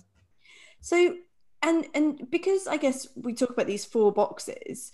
[0.81, 1.15] So,
[1.61, 4.91] and and because I guess we talk about these four boxes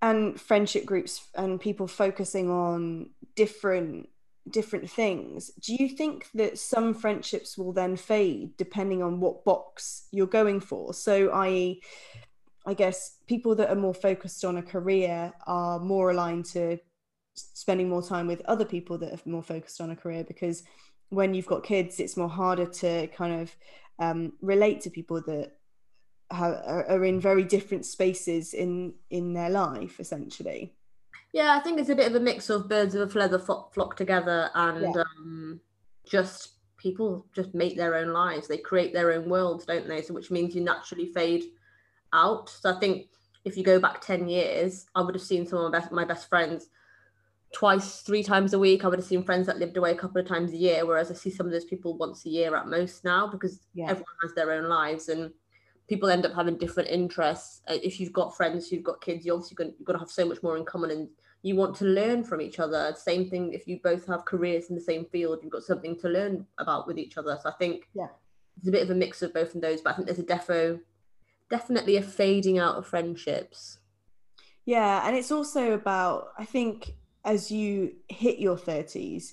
[0.00, 4.08] and friendship groups and people focusing on different
[4.48, 10.06] different things do you think that some friendships will then fade depending on what box
[10.10, 10.94] you're going for?
[10.94, 11.76] So i
[12.66, 16.78] I guess people that are more focused on a career are more aligned to
[17.34, 20.64] spending more time with other people that are more focused on a career because
[21.08, 23.56] when you've got kids, it's more harder to kind of
[23.98, 25.57] um, relate to people that
[26.30, 30.74] are in very different spaces in in their life, essentially.
[31.32, 33.96] Yeah, I think it's a bit of a mix of birds of a feather flock
[33.96, 35.02] together, and yeah.
[35.18, 35.60] um,
[36.06, 38.48] just people just make their own lives.
[38.48, 40.02] They create their own worlds, don't they?
[40.02, 41.44] So, which means you naturally fade
[42.12, 42.48] out.
[42.48, 43.06] So I think
[43.44, 46.04] if you go back 10 years, I would have seen some of my best, my
[46.04, 46.68] best friends
[47.52, 48.84] twice, three times a week.
[48.84, 51.10] I would have seen friends that lived away a couple of times a year, whereas
[51.10, 53.84] I see some of those people once a year at most now because yeah.
[53.84, 55.32] everyone has their own lives and
[55.88, 57.62] people end up having different interests.
[57.68, 60.10] Uh, if you've got friends who've got kids, you're obviously got, you've got to have
[60.10, 61.08] so much more in common and
[61.42, 62.94] you want to learn from each other.
[62.96, 66.08] Same thing if you both have careers in the same field, you've got something to
[66.08, 67.38] learn about with each other.
[67.42, 68.08] So I think yeah,
[68.58, 70.24] it's a bit of a mix of both of those, but I think there's a
[70.24, 70.80] defo
[71.50, 73.78] definitely a fading out of friendships.
[74.66, 76.92] Yeah, and it's also about I think
[77.24, 79.32] as you hit your 30s,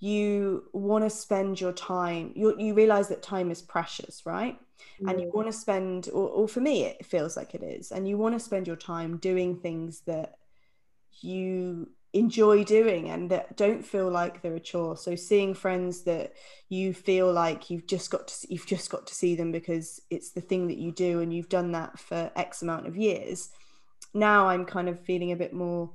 [0.00, 4.58] you want to spend your time you you realize that time is precious, right?
[5.00, 5.10] Mm.
[5.10, 5.34] And you mm.
[5.34, 8.34] want to spend or, or for me it feels like it is, and you want
[8.34, 10.36] to spend your time doing things that
[11.20, 16.34] you enjoy doing and that don't feel like they're a chore so seeing friends that
[16.68, 20.32] you feel like you've just got to you've just got to see them because it's
[20.32, 23.48] the thing that you do and you've done that for x amount of years
[24.12, 25.90] now i'm kind of feeling a bit more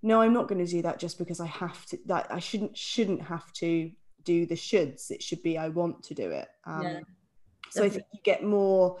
[0.00, 2.76] no i'm not going to do that just because i have to that i shouldn't
[2.76, 3.90] shouldn't have to
[4.22, 7.00] do the shoulds it should be i want to do it um, yeah,
[7.70, 8.98] so i think you get more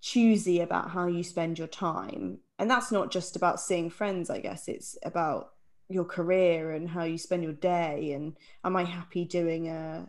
[0.00, 2.38] choosy about how you spend your time.
[2.58, 4.68] And that's not just about seeing friends i guess.
[4.68, 5.50] It's about
[5.88, 10.08] your career and how you spend your day and am i happy doing a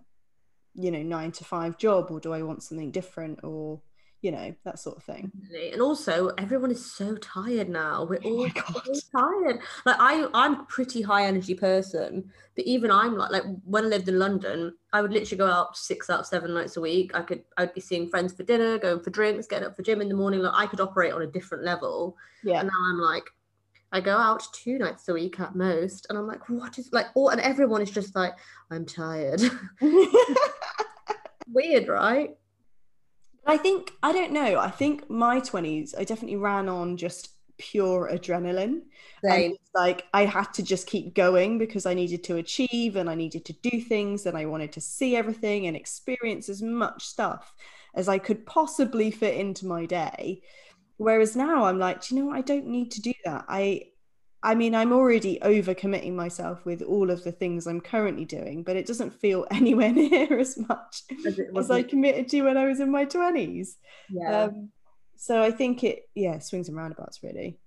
[0.73, 3.43] you know nine to five job or do i want something different?
[3.43, 3.81] or
[4.21, 5.31] you know that sort of thing.
[5.71, 8.05] And also everyone is so tired now.
[8.09, 9.59] We're oh all so tired.
[9.85, 13.87] Like i i'm a pretty high energy person but even i'm like like when i
[13.87, 17.11] lived in london i would literally go out six out of seven nights a week.
[17.13, 20.01] I could i'd be seeing friends for dinner going for drinks getting up for gym
[20.01, 20.41] in the morning.
[20.41, 22.17] Like i could operate on a different level.
[22.43, 22.59] Yeah.
[22.59, 23.25] And now i'm like
[23.91, 27.05] I go out two nights a week at most, and I'm like, what is like
[27.15, 28.33] all and everyone is just like,
[28.69, 29.41] I'm tired.
[31.47, 32.35] Weird, right?
[33.47, 34.59] I think I don't know.
[34.59, 38.81] I think my 20s, I definitely ran on just pure adrenaline.
[39.73, 43.45] like I had to just keep going because I needed to achieve and I needed
[43.45, 47.53] to do things and I wanted to see everything and experience as much stuff
[47.95, 50.41] as I could possibly fit into my day.
[50.97, 52.37] Whereas now I'm like, you know what?
[52.37, 53.45] I don't need to do that.
[53.47, 53.83] I
[54.43, 58.63] I mean, I'm already over committing myself with all of the things I'm currently doing,
[58.63, 62.65] but it doesn't feel anywhere near as much as, as I committed to when I
[62.65, 63.69] was in my 20s.
[64.09, 64.43] Yeah.
[64.43, 64.69] Um,
[65.15, 67.59] so I think it, yeah, swings and roundabouts really.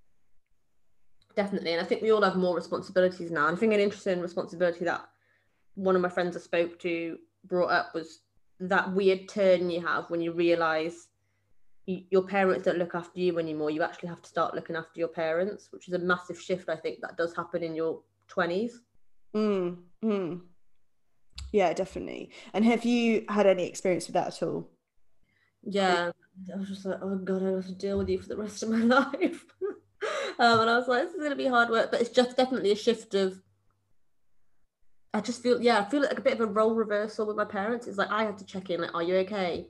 [1.34, 1.72] Definitely.
[1.72, 3.48] And I think we all have more responsibilities now.
[3.48, 5.04] I think an interesting responsibility that
[5.74, 8.20] one of my friends I spoke to brought up was
[8.60, 11.08] that weird turn you have when you realize
[12.10, 13.70] your parents don't look after you anymore.
[13.70, 16.76] You actually have to start looking after your parents which is a massive shift i
[16.76, 18.00] think that does happen in your
[18.34, 18.72] 20s
[19.34, 20.40] mm, mm.
[21.52, 22.30] yeah definitely.
[22.52, 24.68] And have you had any experience with that at all?
[25.62, 26.10] Yeah.
[26.52, 28.62] I was just like oh god i have to deal with you for the rest
[28.62, 29.44] of my life.
[30.38, 32.36] Um, and i was like this is going to be hard work but it's just
[32.36, 33.42] definitely a shift of
[35.12, 37.44] i just feel yeah i feel like a bit of a role reversal with my
[37.44, 37.86] parents.
[37.86, 39.68] It's like i have to check in like are you okay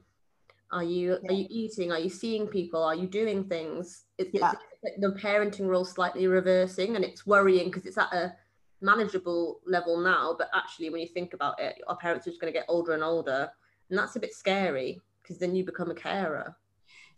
[0.73, 1.31] are you yeah.
[1.31, 1.93] are you eating?
[1.93, 2.83] Are you seeing people?
[2.83, 4.05] Are you doing things?
[4.19, 4.53] It's, yeah.
[4.83, 8.35] it's the parenting role slightly reversing, and it's worrying because it's at a
[8.81, 10.35] manageable level now.
[10.39, 12.93] But actually, when you think about it, our parents are just going to get older
[12.93, 13.51] and older,
[13.89, 15.01] and that's a bit scary.
[15.23, 16.57] because then you become a carer.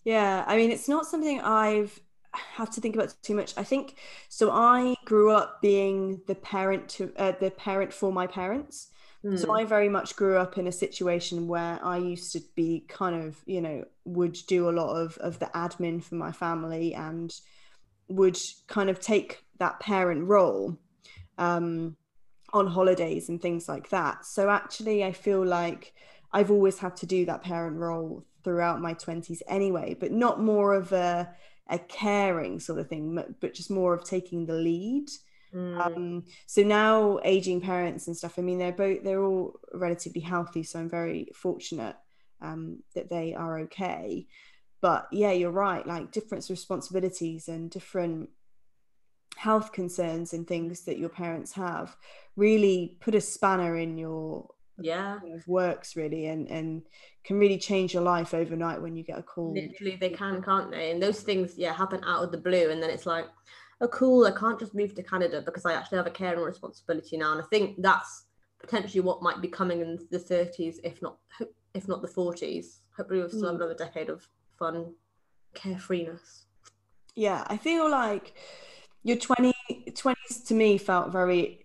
[0.05, 2.01] Yeah, I mean, it's not something I've
[2.35, 3.55] had to think about too much.
[3.57, 3.97] I think
[4.29, 4.51] so.
[4.51, 8.89] I grew up being the parent to uh, the parent for my parents.
[9.25, 9.39] Mm.
[9.39, 9.53] So hmm.
[9.53, 13.37] I very much grew up in a situation where I used to be kind of,
[13.47, 17.33] you know, would do a lot of of the admin for my family and
[18.09, 20.77] would kind of take that parent role
[21.39, 21.97] um,
[22.53, 24.27] on holidays and things like that.
[24.27, 25.95] So actually, I feel like
[26.33, 30.75] I've always had to do that parent role throughout my 20s anyway, but not more
[30.75, 31.31] of a,
[31.69, 35.09] a caring sort of thing, but just more of taking the lead.
[35.55, 35.87] Mm.
[35.87, 40.63] Um, so now aging parents and stuff, I mean, they're both, they're all relatively healthy.
[40.63, 41.97] So I'm very fortunate
[42.41, 44.27] um, that they are okay.
[44.81, 45.87] But yeah, you're right.
[45.87, 48.31] Like different responsibilities and different
[49.37, 51.97] health concerns and things that your parents have
[52.37, 54.47] really put a spanner in your
[54.79, 56.83] yeah works really and and
[57.25, 60.71] can really change your life overnight when you get a call literally they can can't
[60.71, 63.27] they and those things yeah happen out of the blue and then it's like
[63.83, 66.45] oh cool i can't just move to canada because i actually have a care and
[66.45, 68.27] responsibility now and i think that's
[68.61, 71.19] potentially what might be coming in the 30s if not
[71.75, 73.63] if not the 40s hopefully we'll still have hmm.
[73.63, 74.27] another decade of
[74.59, 74.95] fun
[75.55, 76.45] carefreeness
[77.15, 78.35] yeah i feel like
[79.03, 79.53] your 20
[79.91, 81.59] 20s to me felt very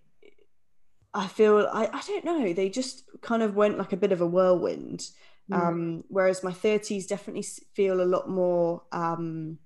[1.13, 4.21] I feel I, I don't know they just kind of went like a bit of
[4.21, 5.09] a whirlwind
[5.51, 5.57] mm.
[5.57, 9.57] um, whereas my 30s definitely feel a lot more um,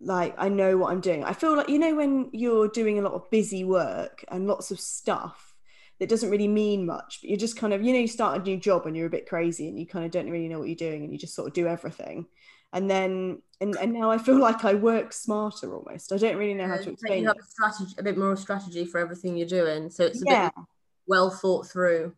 [0.00, 3.02] like I know what I'm doing I feel like you know when you're doing a
[3.02, 5.54] lot of busy work and lots of stuff
[5.98, 8.42] that doesn't really mean much but you're just kind of you know you start a
[8.42, 10.68] new job and you're a bit crazy and you kind of don't really know what
[10.68, 12.26] you're doing and you just sort of do everything
[12.72, 16.12] and then and, and now I feel like I work smarter almost.
[16.12, 17.22] I don't really know how to explain.
[17.22, 20.26] You have a strategy, a bit more strategy for everything you're doing, so it's a
[20.26, 20.50] yeah.
[20.50, 20.64] bit
[21.06, 22.14] well thought through.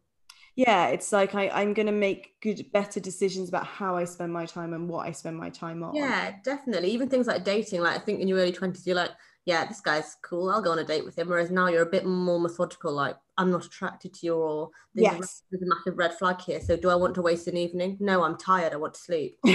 [0.58, 4.32] Yeah, it's like I, I'm going to make good, better decisions about how I spend
[4.32, 5.94] my time and what I spend my time on.
[5.94, 6.90] Yeah, definitely.
[6.90, 7.80] Even things like dating.
[7.80, 9.12] Like I think in your early twenties, you're like,
[9.44, 10.50] yeah, this guy's cool.
[10.50, 11.28] I'll go on a date with him.
[11.28, 12.92] Whereas now you're a bit more methodical.
[12.92, 15.14] Like I'm not attracted to you, or there's, yes.
[15.14, 16.60] a, there's a massive red flag here.
[16.60, 17.96] So do I want to waste an evening?
[18.00, 18.72] No, I'm tired.
[18.72, 19.38] I want to sleep.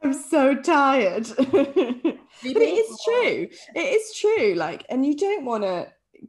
[0.00, 1.26] I'm so tired.
[1.36, 3.48] but it is true.
[3.74, 4.54] It is true.
[4.54, 5.88] Like, and you don't want to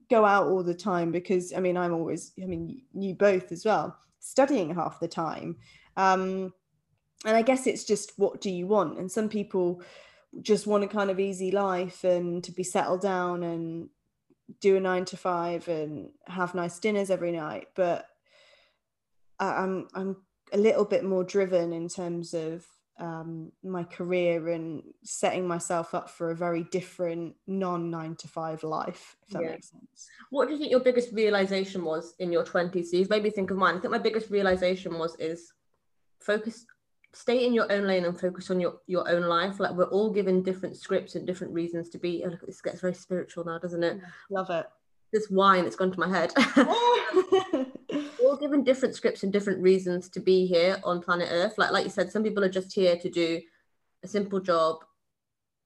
[0.09, 3.65] go out all the time because I mean, I'm always, I mean, you both as
[3.65, 5.57] well, studying half the time.
[5.97, 6.53] Um,
[7.25, 8.99] and I guess it's just what do you want?
[8.99, 9.81] And some people
[10.41, 13.89] just want a kind of easy life and to be settled down and
[14.61, 17.67] do a nine to five and have nice dinners every night.
[17.75, 18.05] But
[19.39, 20.17] I'm I'm
[20.53, 22.65] a little bit more driven in terms of
[22.97, 28.63] um, my career and setting myself up for a very different non nine to five
[28.63, 29.49] life, if that yeah.
[29.51, 30.09] makes sense.
[30.29, 32.85] What do you think your biggest realization was in your 20s?
[32.85, 33.75] So you've made me think of mine.
[33.75, 35.51] I think my biggest realization was is
[36.21, 36.65] focus,
[37.13, 39.59] stay in your own lane and focus on your, your own life.
[39.59, 42.23] Like we're all given different scripts and different reasons to be.
[42.25, 43.99] Oh, look, this gets very spiritual now, doesn't it?
[44.29, 44.67] Love it.
[45.11, 46.33] This wine that's gone to my head.
[48.35, 51.57] all given different scripts and different reasons to be here on planet Earth.
[51.57, 53.41] Like like you said, some people are just here to do
[54.03, 54.83] a simple job,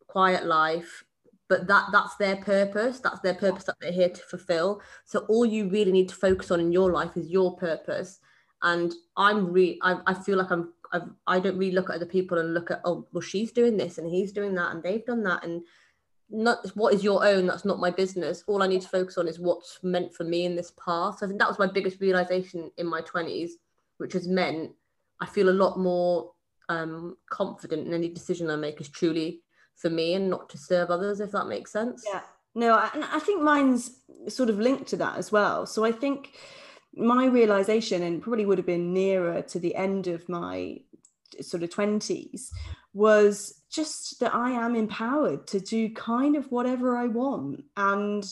[0.07, 1.03] quiet life,
[1.47, 2.99] but that that's their purpose.
[2.99, 4.81] That's their purpose that they're here to fulfill.
[5.05, 8.19] So all you really need to focus on in your life is your purpose.
[8.61, 12.05] And I'm really, I, I feel like I'm, I've, I don't really look at other
[12.05, 15.05] people and look at, oh, well, she's doing this and he's doing that and they've
[15.05, 15.45] done that.
[15.45, 15.63] And
[16.29, 18.43] not what is your own that's not my business.
[18.47, 21.19] All i need to focus on is what's meant for me in this path.
[21.19, 23.51] So i think that was my biggest realization in my 20s
[23.97, 24.71] which has meant
[25.19, 26.31] i feel a lot more
[26.69, 29.41] um, confident in any decision i make is truly
[29.75, 32.03] for me and not to serve others if that makes sense.
[32.05, 32.21] Yeah.
[32.53, 35.65] No I, I think mine's sort of linked to that as well.
[35.65, 36.35] So i think
[36.95, 40.79] my realization and probably would have been nearer to the end of my
[41.41, 42.49] sort of 20s
[42.93, 48.25] was just that I am empowered to do kind of whatever I want and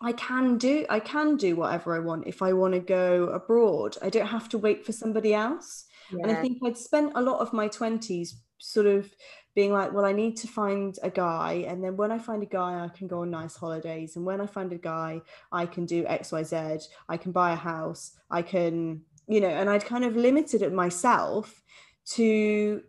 [0.00, 3.96] I can do I can do whatever I want if I want to go abroad
[4.02, 6.18] I don't have to wait for somebody else yeah.
[6.22, 9.10] and I think I'd spent a lot of my 20s sort of
[9.54, 12.46] being like well I need to find a guy and then when I find a
[12.46, 15.20] guy I can go on nice holidays and when I find a guy
[15.50, 19.84] I can do xyz I can buy a house I can you know and I'd
[19.84, 21.62] kind of limited it myself
[22.06, 22.82] to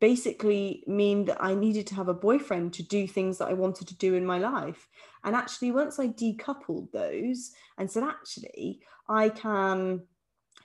[0.00, 3.88] basically mean that I needed to have a boyfriend to do things that I wanted
[3.88, 4.88] to do in my life.
[5.24, 10.02] And actually, once I decoupled those and said, actually, I can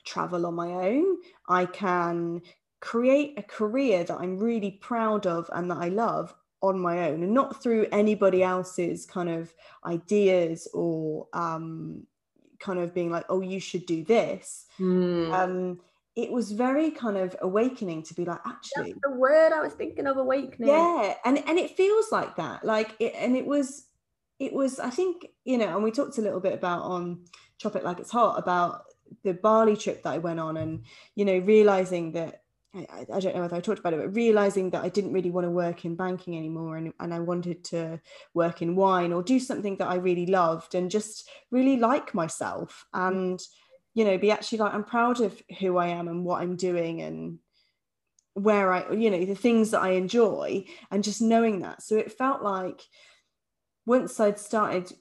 [0.04, 2.42] travel on my own, I can
[2.80, 7.22] create a career that I'm really proud of and that I love on my own
[7.22, 9.52] and not through anybody else's kind of
[9.84, 12.06] ideas or um,
[12.58, 15.32] kind of being like oh you should do this Mm.
[15.32, 15.80] um
[16.16, 19.72] it was very kind of awakening to be like actually That's the word I was
[19.74, 20.68] thinking of awakening.
[20.68, 23.86] yeah and and it feels like that like it and it was
[24.38, 27.24] it was i think you know and we talked a little bit about on
[27.58, 28.84] chop it like it's hot about
[29.22, 32.42] the bali trip that i went on and you know realizing that
[32.72, 35.32] I, I- don't know if I talked about it, but realizing that I didn't really
[35.32, 38.00] want to work in banking anymore and, and I wanted to
[38.32, 42.86] work in wine or do something that I really loved and just really like myself
[42.94, 43.08] mm.
[43.08, 43.40] and,
[43.94, 47.02] you know, be actually like, I'm proud of who I am and what I'm doing
[47.02, 47.38] and
[48.34, 51.82] where I, you know, the things that I enjoy and just knowing that.
[51.82, 52.82] So it felt like
[53.86, 54.92] once I'd started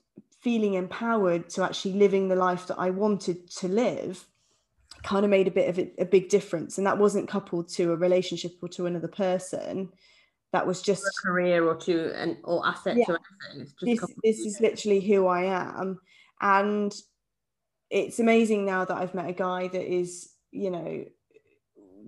[0.42, 4.26] feeling empowered to actually living the life that I wanted to live,
[5.04, 6.78] kind of made a bit of a, a big difference.
[6.78, 9.90] And that wasn't coupled to a relationship or to another person.
[10.52, 13.06] That was just a career or two and or asset Yeah.
[13.06, 13.20] to
[13.54, 13.62] anything.
[13.62, 16.00] It's just this, this is literally who I am.
[16.42, 16.92] And
[17.90, 21.06] it's amazing now that I've met a guy that is, you know,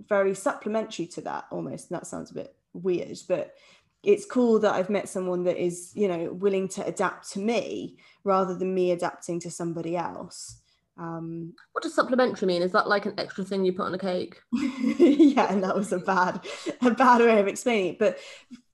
[0.08, 1.90] very supplementary to that almost.
[1.90, 3.54] And that sounds a bit weird, but
[4.02, 7.98] it's cool that I've met someone that is, you know, willing to adapt to me
[8.24, 10.58] rather than me adapting to somebody else.
[10.98, 12.62] Um, What does supplementary mean?
[12.62, 14.40] Is that like an extra thing you put on a cake?
[14.98, 16.40] yeah, and that was a bad,
[16.80, 17.98] a bad way of explaining it.
[17.98, 18.18] But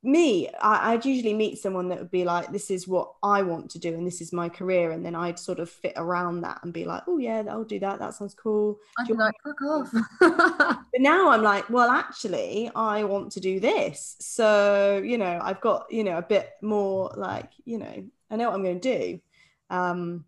[0.02, 3.70] me, I, I'd usually meet someone that would be like, "This is what I want
[3.72, 6.60] to do, and this is my career," and then I'd sort of fit around that
[6.62, 7.98] and be like, "Oh yeah, I'll do that.
[7.98, 9.92] That sounds cool." I'd be like, fuck off.
[10.92, 14.16] But now I'm like, well, actually, I want to do this.
[14.20, 18.50] So you know, I've got you know a bit more like you know, I know
[18.50, 19.20] what I'm going to do,
[19.70, 20.24] um,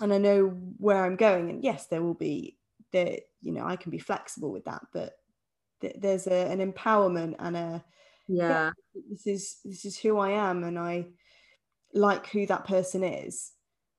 [0.00, 1.50] and I know where I'm going.
[1.50, 2.58] And yes, there will be
[2.92, 5.18] there, you know, I can be flexible with that, but
[5.80, 7.84] th- there's a, an empowerment and a
[8.28, 8.70] yeah.
[9.10, 11.06] this is this is who I am, and I
[11.94, 13.52] like who that person is.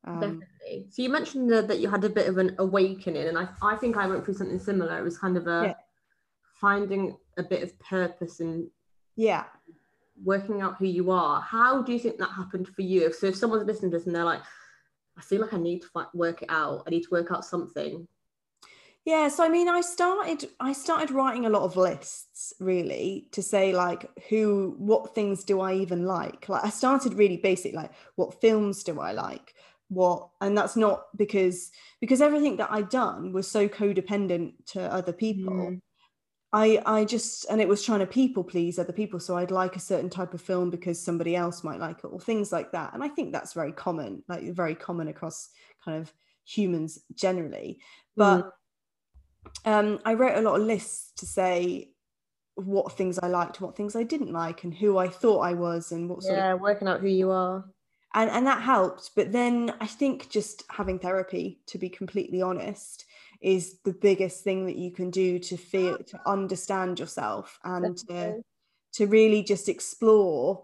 [0.06, 0.88] Um, Definitely.
[0.92, 3.76] So you mentioned that, that you had a bit of an awakening, and I, I
[3.76, 4.98] think I went through something similar.
[4.98, 5.74] It was kind of a Yeah.
[6.62, 8.70] finding a bit of purpose and
[9.16, 9.46] yeah,
[10.24, 11.42] working out who you are.
[11.42, 13.12] How do you think that happened for you?
[13.12, 14.42] So if someone's listening to this and they're like,
[15.18, 16.84] I feel like I need to work it out.
[16.88, 18.08] I need to work out something.
[19.10, 23.42] Yeah, so I mean, I started I started writing a lot of lists really to
[23.42, 26.48] say like who what things do I even like?
[26.48, 29.56] Like I started really basic like what films do I like?
[29.88, 35.12] What and that's not because because everything that I'd done was so codependent to other
[35.12, 35.54] people.
[35.54, 35.82] Mm.
[36.54, 39.76] I I just and it was trying to people please other people so I'd like
[39.76, 42.94] a certain type of film because somebody else might like it or things like that.
[42.94, 45.50] And I think that's very common, like very common across
[45.84, 46.14] kind of
[46.46, 47.80] humans generally.
[48.16, 48.52] But
[49.66, 51.92] um, I wrote a lot of lists to say
[52.56, 55.92] what things I liked, what things I didn't like, and who I thought I was,
[55.92, 57.66] and what sort of working out who you are.
[58.14, 59.12] and and that helped.
[59.16, 63.06] But then I think just having therapy, to be completely honest,
[63.42, 68.42] is the biggest thing that you can do to feel to understand yourself and to
[68.94, 70.64] to really just explore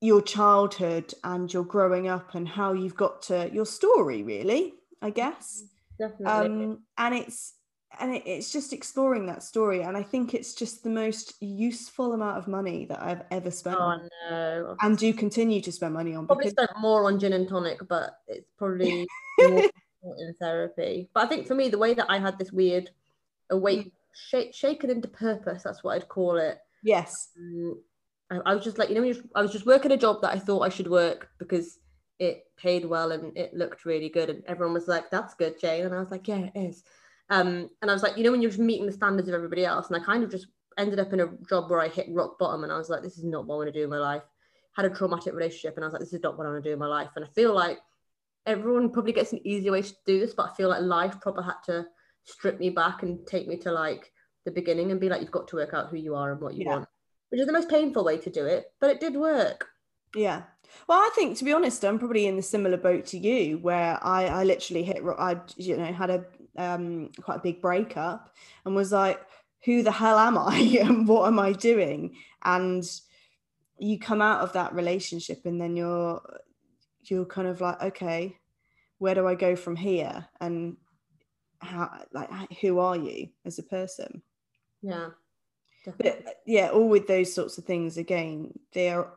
[0.00, 5.10] your childhood and your growing up and how you've got to your story really i
[5.10, 5.62] guess
[5.98, 6.26] Definitely.
[6.26, 7.54] um and it's
[8.00, 12.14] and it, it's just exploring that story and i think it's just the most useful
[12.14, 14.00] amount of money that i've ever spent oh
[14.30, 14.76] no.
[14.80, 17.86] and do continue to spend money on probably because spent more on gin and tonic,
[17.88, 19.06] but it's probably
[19.40, 19.62] more
[20.18, 21.08] in therapy.
[21.14, 22.90] But I think for me, the way that I had this weird
[23.50, 26.58] awake, shake, shaken into purpose, that's what I'd call it.
[26.82, 27.80] yes Um,
[28.30, 30.38] I, I was just like, you know, I was just working a job that I
[30.38, 31.78] thought I should work because
[32.22, 34.30] it paid well and it looked really good.
[34.30, 35.84] And everyone was like, that's good, Jane.
[35.84, 36.84] And I was like, yeah, it is.
[37.30, 39.64] Um, and I was like, you know, when you're just meeting the standards of everybody
[39.64, 39.88] else.
[39.88, 40.46] And I kind of just
[40.78, 43.18] ended up in a job where I hit rock bottom and I was like, this
[43.18, 44.22] is not what I want to do in my life.
[44.76, 46.70] Had a traumatic relationship and I was like, this is not what I want to
[46.70, 47.10] do in my life.
[47.16, 47.80] And I feel like
[48.46, 51.42] everyone probably gets an easier way to do this, but I feel like life proper
[51.42, 51.86] had to
[52.22, 54.12] strip me back and take me to like
[54.44, 56.54] the beginning and be like, you've got to work out who you are and what
[56.54, 56.76] you Yeah.
[56.76, 56.88] want,
[57.30, 59.68] which is the most painful way to do it, but it did work.
[60.14, 60.42] Yeah.
[60.88, 63.98] Well, I think to be honest, I'm probably in the similar boat to you, where
[64.02, 66.24] I, I literally hit, I, you know, had a
[66.56, 69.20] um, quite a big breakup and was like,
[69.64, 72.16] who the hell am I and what am I doing?
[72.44, 72.84] And
[73.78, 76.20] you come out of that relationship and then you're,
[77.04, 78.38] you're kind of like, okay,
[78.98, 80.26] where do I go from here?
[80.40, 80.76] And
[81.60, 84.22] how, like, who are you as a person?
[84.82, 85.10] Yeah.
[85.84, 86.22] Definitely.
[86.24, 89.14] but yeah all with those sorts of things again they are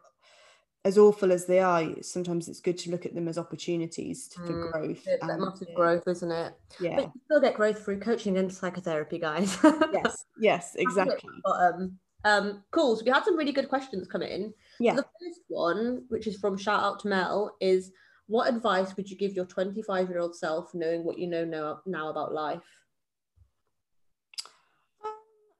[0.85, 4.39] as awful as they are sometimes it's good to look at them as opportunities to,
[4.45, 6.53] for Mm, growth that and, massive growth, isn't it?
[6.79, 9.57] yeah But you still get growth through coaching and psychotherapy, guys.
[9.91, 11.99] yes yes exactly Bottom.
[12.23, 12.95] Um, cool.
[12.95, 14.53] So we had some really good questions come in.
[14.79, 17.91] yeah The first one, which is from shout out to Mel, is
[18.27, 21.81] what advice would you give your 25 year old self knowing what you know now,
[21.85, 22.63] now about life?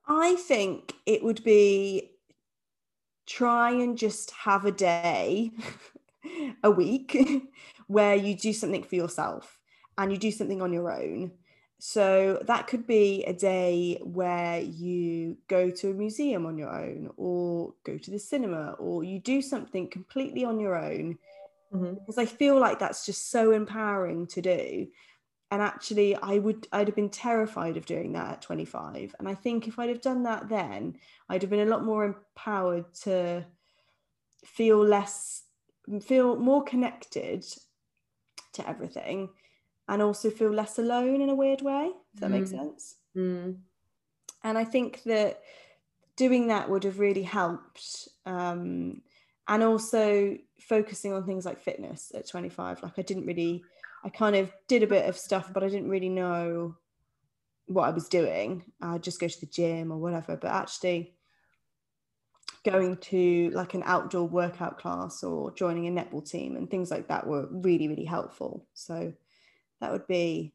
[0.08, 2.15] I think it would be
[3.26, 5.52] try and just have a day
[6.64, 7.18] a week
[7.88, 9.60] where you do something for yourself
[9.98, 11.32] and you do something on your own.
[11.78, 17.12] So that could be a day where you go to a museum on your own
[17.18, 21.18] or go to the cinema or you do something completely on your own
[21.74, 21.94] mm-hmm.
[21.96, 24.88] because I feel like that's just so empowering to do.
[25.56, 29.16] And actually, I would I'd have been terrified of doing that at 25.
[29.18, 30.98] And I think if I'd have done that then,
[31.30, 33.46] I'd have been a lot more empowered to
[34.44, 35.44] feel less
[36.02, 37.46] feel more connected
[38.52, 39.30] to everything
[39.88, 41.90] and also feel less alone in a weird way.
[42.14, 42.34] if that mm.
[42.34, 42.96] make sense?
[43.16, 43.60] Mm.
[44.44, 45.40] And I think that
[46.18, 48.10] doing that would have really helped.
[48.26, 49.04] Um,
[49.48, 52.84] and also focusing on things like fitness at 25.
[52.84, 53.64] Like I didn't really,
[54.06, 56.76] I kind of did a bit of stuff, but I didn't really know
[57.66, 58.64] what I was doing.
[58.80, 60.38] I'd just go to the gym or whatever.
[60.38, 61.16] But actually,
[62.64, 67.08] going to like an outdoor workout class or joining a netball team and things like
[67.08, 68.68] that were really, really helpful.
[68.76, 69.14] So
[69.82, 70.54] that would be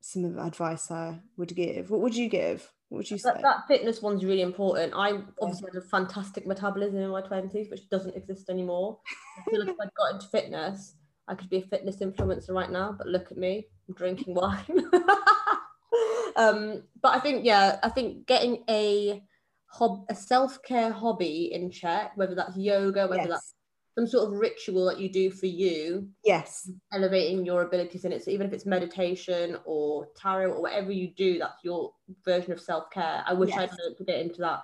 [0.00, 1.90] some of the advice I would give.
[1.90, 2.68] What would you give?
[2.88, 3.30] What would you say?
[3.32, 4.94] That, that fitness one's really important.
[4.96, 8.98] I obviously had a fantastic metabolism in my 20s, which doesn't exist anymore.
[9.38, 10.94] I feel like if I'd got into fitness,
[11.28, 14.64] I could be a fitness influencer right now, but look at me, I'm drinking wine.
[16.36, 19.22] um, but I think, yeah, I think getting a
[19.66, 23.28] hob- a self-care hobby in check, whether that's yoga, whether yes.
[23.28, 23.54] that's
[23.98, 26.08] some sort of ritual that you do for you.
[26.24, 26.70] Yes.
[26.92, 28.24] Elevating your abilities in it.
[28.24, 31.92] So even if it's meditation or tarot or whatever you do, that's your
[32.24, 33.24] version of self-care.
[33.26, 33.58] I wish yes.
[33.58, 34.62] I'd learned to get into that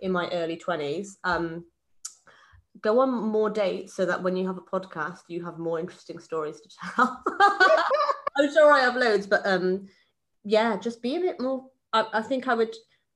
[0.00, 1.16] in my early 20s.
[1.24, 1.64] Um,
[2.80, 6.18] go on more dates so that when you have a podcast, you have more interesting
[6.18, 7.22] stories to tell.
[8.36, 9.86] I'm sure I have loads, but um,
[10.44, 11.66] yeah, just be a bit more.
[11.92, 12.74] I, I think I would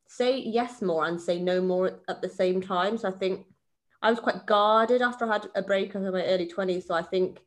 [0.09, 2.99] say yes more and say no more at the same time.
[2.99, 3.47] So I think
[4.03, 6.85] I was quite guarded after I had a break in my early 20s.
[6.85, 7.41] So I think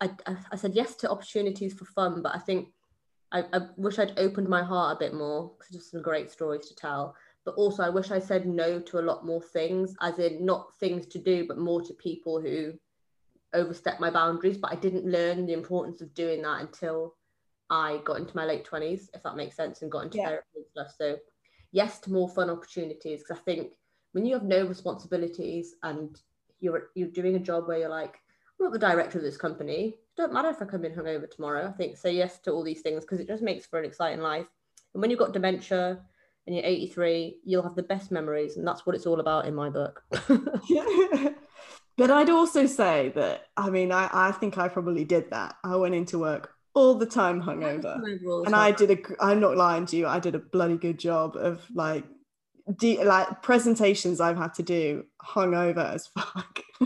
[0.00, 0.10] I,
[0.52, 2.68] I, said yes to opportunities for fun, but I think
[3.32, 6.68] I, I wish I'd opened my heart a bit more because there's some great stories
[6.68, 7.14] to tell.
[7.46, 10.74] But also, I wish I said no to a lot more things, as in not
[10.78, 12.74] things to do, but more to people who
[13.54, 14.58] overstep my boundaries.
[14.58, 17.14] But I didn't learn the importance of doing that until
[17.70, 20.26] I got into my late 20s, if that makes sense, and got into yeah.
[20.26, 20.94] therapy and stuff.
[20.98, 21.16] So,
[21.72, 23.72] yes to more fun opportunities because I think
[24.12, 26.18] when you have no responsibilities and
[26.58, 28.14] you're you're doing a job where you're like,
[28.58, 29.88] I'm not the director of this company.
[29.88, 31.68] It don't matter if I come in hungover tomorrow.
[31.68, 34.20] I think say yes to all these things because it just makes for an exciting
[34.20, 34.48] life.
[34.94, 36.00] And when you've got dementia
[36.46, 39.54] and you're 83, you'll have the best memories, and that's what it's all about in
[39.54, 40.02] my book.
[41.96, 45.56] but I'd also say that I mean I, I think I probably did that.
[45.64, 48.00] I went into work all the time hungover,
[48.44, 49.24] and I did a.
[49.24, 50.06] I'm not lying to you.
[50.06, 52.04] I did a bloody good job of like
[52.78, 56.60] de- like presentations I've had to do hungover as fuck.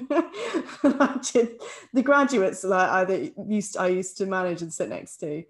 [1.93, 5.43] the graduates like I used I used to manage and sit next to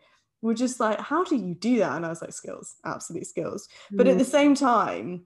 [0.43, 1.97] were just like, how do you do that?
[1.97, 3.68] And I was like, skills, absolute skills.
[3.93, 3.97] Mm.
[3.99, 5.24] But at the same time,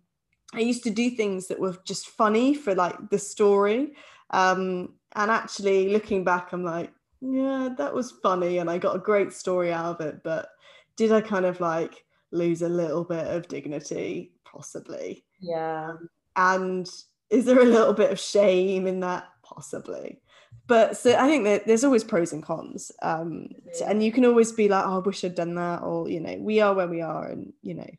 [0.52, 3.94] I used to do things that were just funny for like the story.
[4.30, 9.00] Um, and actually looking back, I'm like, yeah, that was funny and I got a
[9.00, 10.22] great story out of it.
[10.22, 10.48] But
[10.96, 14.34] did I kind of like lose a little bit of dignity?
[14.54, 16.90] possibly yeah um, and
[17.30, 20.20] is there a little bit of shame in that possibly
[20.66, 23.48] but so i think that there's always pros and cons um
[23.78, 23.90] yeah.
[23.90, 26.36] and you can always be like oh i wish i'd done that or you know
[26.40, 27.90] we are where we are and you know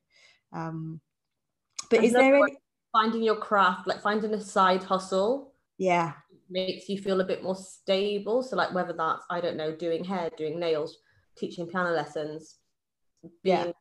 [0.53, 0.99] um
[1.89, 2.58] but is there any
[2.91, 6.14] finding your craft like finding a side hustle yeah
[6.49, 10.03] makes you feel a bit more stable so like whether that's i don't know doing
[10.03, 10.97] hair doing nails
[11.36, 12.56] teaching piano lessons
[13.43, 13.72] being yeah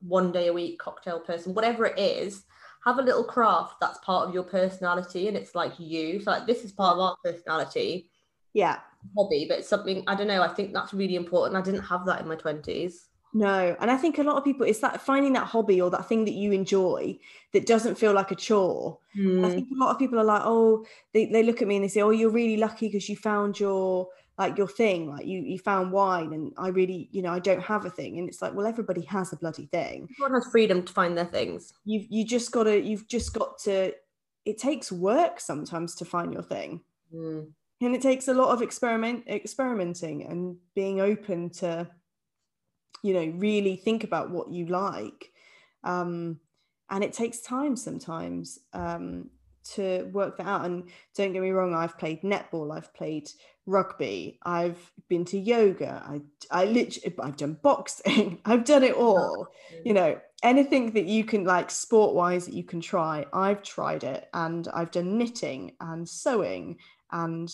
[0.00, 2.44] one day a week cocktail person, whatever it is,
[2.84, 6.20] have a little craft that's part of your personality and it's like you.
[6.20, 8.10] So like this is part of our personality.
[8.52, 8.78] Yeah.
[9.16, 10.42] Hobby, but it's something I don't know.
[10.42, 11.56] I think that's really important.
[11.56, 12.94] I didn't have that in my 20s.
[13.32, 16.08] No, and I think a lot of people it's that finding that hobby or that
[16.08, 17.16] thing that you enjoy
[17.52, 18.98] that doesn't feel like a chore.
[19.16, 19.44] Mm.
[19.44, 19.54] I hmm.
[19.54, 21.88] think a lot of people are like, oh, they, they look at me and they
[21.88, 24.08] say, oh, you're really lucky because you found your
[24.40, 27.62] like your thing like you you found wine and i really you know i don't
[27.62, 28.18] have a thing.
[28.18, 30.08] And it's like well everybody has a bloody thing.
[30.12, 31.74] Everyone has freedom to find their things.
[31.84, 33.92] You've you just got to you've just got to
[34.46, 36.80] it takes work sometimes to find your thing.
[37.14, 37.48] Mm.
[37.82, 41.88] and it takes a lot of experiment experimenting and being open to
[43.02, 45.32] you know really think about what you like.
[45.84, 46.40] Um
[46.88, 48.58] and it takes time sometimes.
[48.72, 49.28] Um
[49.62, 50.64] to work that out.
[50.64, 50.84] And
[51.14, 53.30] don't get me wrong, I've played netball, I've played
[53.66, 59.16] rugby, I've been to yoga, I I literally I've done boxing, I've done it oh,
[59.16, 59.48] all.
[59.84, 64.04] You know, anything that you can like sport wise that you can try, I've tried
[64.04, 66.78] it, and I've done knitting and sewing
[67.12, 67.52] and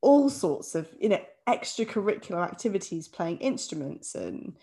[0.00, 4.56] all sorts of you know extracurricular activities, playing instruments and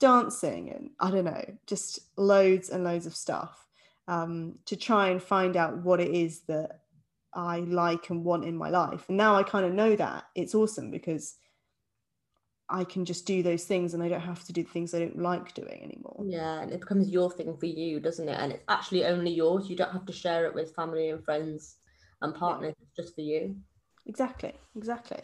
[0.00, 3.68] dancing and I don't know, just loads and loads of stuff
[4.08, 6.80] um, to try and find out what it is that
[7.34, 9.04] I like and want in my life.
[9.08, 11.36] And now I kind of know that it's awesome because
[12.68, 15.00] I can just do those things and I don't have to do the things I
[15.00, 16.24] don't like doing anymore.
[16.26, 18.38] Yeah, and it becomes your thing for you, doesn't it?
[18.38, 19.68] And it's actually only yours.
[19.68, 21.76] You don't have to share it with family and friends
[22.22, 22.74] and partners.
[22.78, 22.84] Yeah.
[22.84, 23.56] It's just for you.
[24.06, 25.22] Exactly, exactly.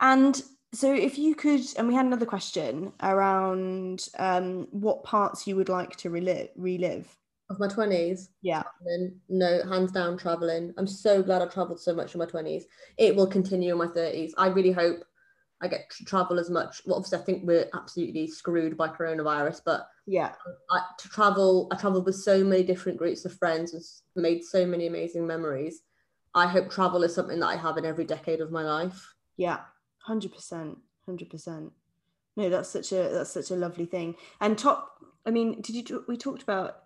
[0.00, 0.40] And
[0.72, 5.68] so if you could, and we had another question around um, what parts you would
[5.68, 7.08] like to relive, relive
[7.52, 8.62] of my 20s yeah.
[8.86, 10.74] And no hands down traveling.
[10.76, 12.64] I'm so glad i traveled so much in my 20s
[12.98, 15.04] it will continue in my 30s i really hope
[15.62, 16.82] i get to travel as much.
[16.84, 20.32] Well obviously i think we're absolutely screwed by coronavirus but yeah.
[20.70, 24.66] I, to travel i traveled with so many different groups of friends and made so
[24.66, 25.82] many amazing memories.
[26.34, 29.14] I hope travel is something that i have in every decade of my life.
[29.36, 29.60] Yeah.
[30.08, 30.76] 100%
[31.08, 31.70] 100%
[32.36, 34.16] no that's such a that's such a lovely thing.
[34.40, 36.81] And top i mean did you we talked about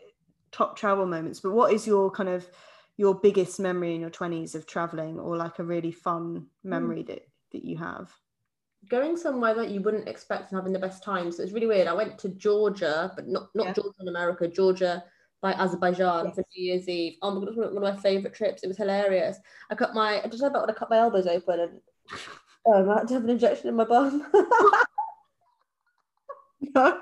[0.53, 2.49] top travel moments but what is your kind of
[2.97, 6.69] your biggest memory in your 20s of traveling or like a really fun hmm.
[6.69, 7.07] memory mm.
[7.09, 8.11] that that you have
[8.89, 11.89] going somewhere that you wouldn't expect and having the best time so it's really weird
[11.89, 13.73] i went to georgia but not not yeah.
[13.73, 15.03] georgia in america georgia
[15.43, 16.35] by azerbaijan yes.
[16.35, 18.69] for new year's eve oh my god it was one of my favorite trips it
[18.69, 19.39] was hilarious
[19.71, 21.81] i cut my i just about when i cut my elbows open and
[22.67, 24.25] oh i had to have an injection in my bum
[26.75, 27.01] no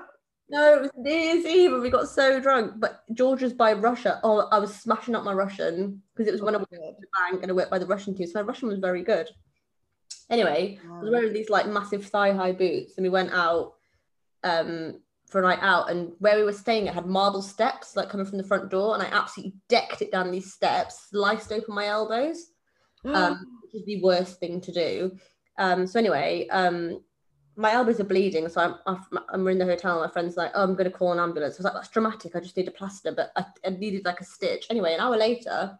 [0.49, 2.73] no, it was New Year's Eve and we got so drunk.
[2.77, 4.19] But Georgia's by Russia.
[4.23, 6.77] Oh, I was smashing up my Russian because it was oh, when I went to
[6.77, 8.27] the bank and I worked by the Russian team.
[8.27, 9.27] So my Russian was very good.
[10.29, 13.73] Anyway, I was wearing these like massive thigh high boots and we went out
[14.43, 15.89] um, for a night out.
[15.89, 18.93] And where we were staying, it had marble steps like coming from the front door.
[18.93, 22.51] And I absolutely decked it down these steps, sliced open my elbows,
[23.05, 25.17] um, which is the worst thing to do.
[25.57, 27.01] Um, so anyway, um,
[27.55, 28.99] my elbows are bleeding, so I'm
[29.29, 29.99] I'm in the hotel.
[29.99, 32.35] my friend's like, "Oh, I'm to call an ambulance." I was like, "That's dramatic.
[32.35, 34.67] I just need a plaster," but I, I, needed like a stitch.
[34.69, 35.77] Anyway, an hour later,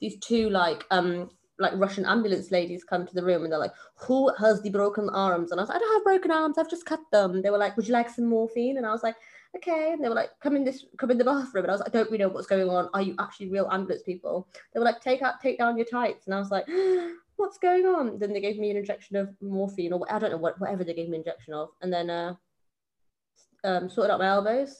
[0.00, 3.74] these two like um like Russian ambulance ladies come to the room and they're like,
[4.06, 6.56] "Who has the broken arms?" And I was like, "I don't have broken arms.
[6.56, 9.02] I've just cut them." They were like, "Would you like some morphine?" And I was
[9.02, 9.16] like,
[9.56, 11.80] "Okay." And they were like, "Come in this, come in the bathroom." And I was
[11.80, 12.88] like, "I don't really know what's going on.
[12.94, 16.26] Are you actually real ambulance people?" They were like, "Take out, take down your tights."
[16.26, 16.66] And I was like
[17.40, 18.18] what's going on?
[18.18, 20.94] Then they gave me an injection of morphine or I don't know what whatever they
[20.94, 22.34] gave me an injection of, and then uh,
[23.64, 24.76] um, sorted out my elbows.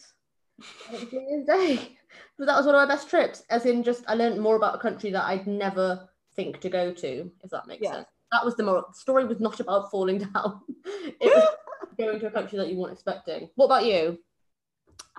[1.47, 1.97] day.
[2.37, 3.45] But that was one of my best trips.
[3.51, 6.93] As in, just I learned more about a country that I'd never think to go
[6.93, 7.31] to.
[7.45, 7.93] If that makes yeah.
[7.93, 8.09] sense.
[8.33, 8.87] That was the moral.
[8.89, 10.61] The story was not about falling down.
[10.85, 11.55] it was
[11.99, 13.49] going to a country that you weren't expecting.
[13.55, 14.19] What about you?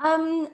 [0.04, 0.50] Um,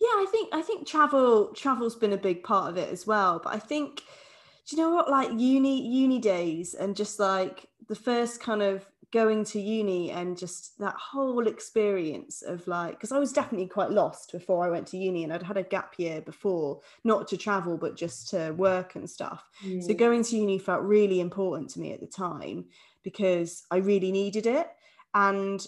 [0.00, 3.40] yeah, I think I think travel travel's been a big part of it as well.
[3.42, 4.02] But I think
[4.66, 8.86] do you know what like uni uni days and just like the first kind of
[9.12, 13.90] going to uni and just that whole experience of like because I was definitely quite
[13.90, 17.36] lost before I went to uni and I'd had a gap year before not to
[17.36, 19.82] travel but just to work and stuff mm.
[19.82, 22.66] so going to uni felt really important to me at the time
[23.04, 24.68] because I really needed it
[25.14, 25.64] and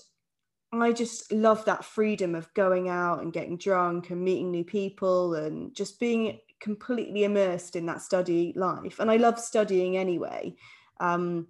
[0.72, 5.34] I just love that freedom of going out and getting drunk and meeting new people
[5.34, 10.54] and just being completely immersed in that study life and i love studying anyway.
[11.00, 11.46] Um,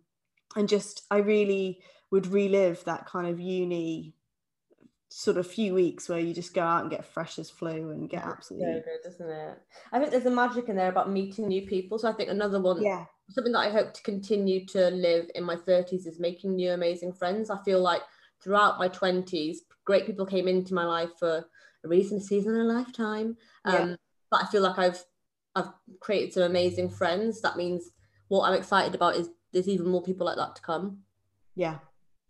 [0.56, 1.80] and just i really
[2.11, 4.14] would relive that kind of uni
[5.11, 8.24] sort of few weeks where you just go out and get freshers' flu and get
[8.24, 9.59] absolutely so good isn't it?
[9.90, 11.98] I think there's a magic in there about meeting new people.
[11.98, 13.06] So i think another one yeah.
[13.30, 17.12] something that i hope to continue to live in my 30s is making new amazing
[17.12, 17.50] friends.
[17.50, 18.02] I feel like
[18.42, 21.46] throughout my 20s great people came into my life for
[21.84, 23.36] a reason a season and a lifetime.
[23.64, 23.96] Um, yeah
[24.31, 25.03] but I feel like I've
[25.55, 25.70] I've
[26.01, 27.41] created some amazing friends.
[27.41, 27.91] That means
[28.29, 30.99] what I'm excited about is there's even more people like that to come.
[31.55, 31.79] Yeah.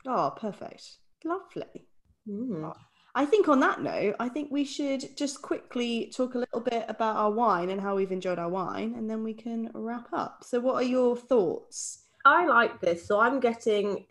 [0.06, 0.98] Oh, perfect.
[1.24, 1.86] Lovely.
[2.28, 2.72] Mm.
[3.14, 6.84] I think on that note, I think we should just quickly talk a little bit
[6.88, 10.44] about our wine and how we've enjoyed our wine, and then we can wrap up.
[10.44, 12.04] So, what are your thoughts?
[12.24, 13.06] I like this.
[13.06, 14.06] So, I'm getting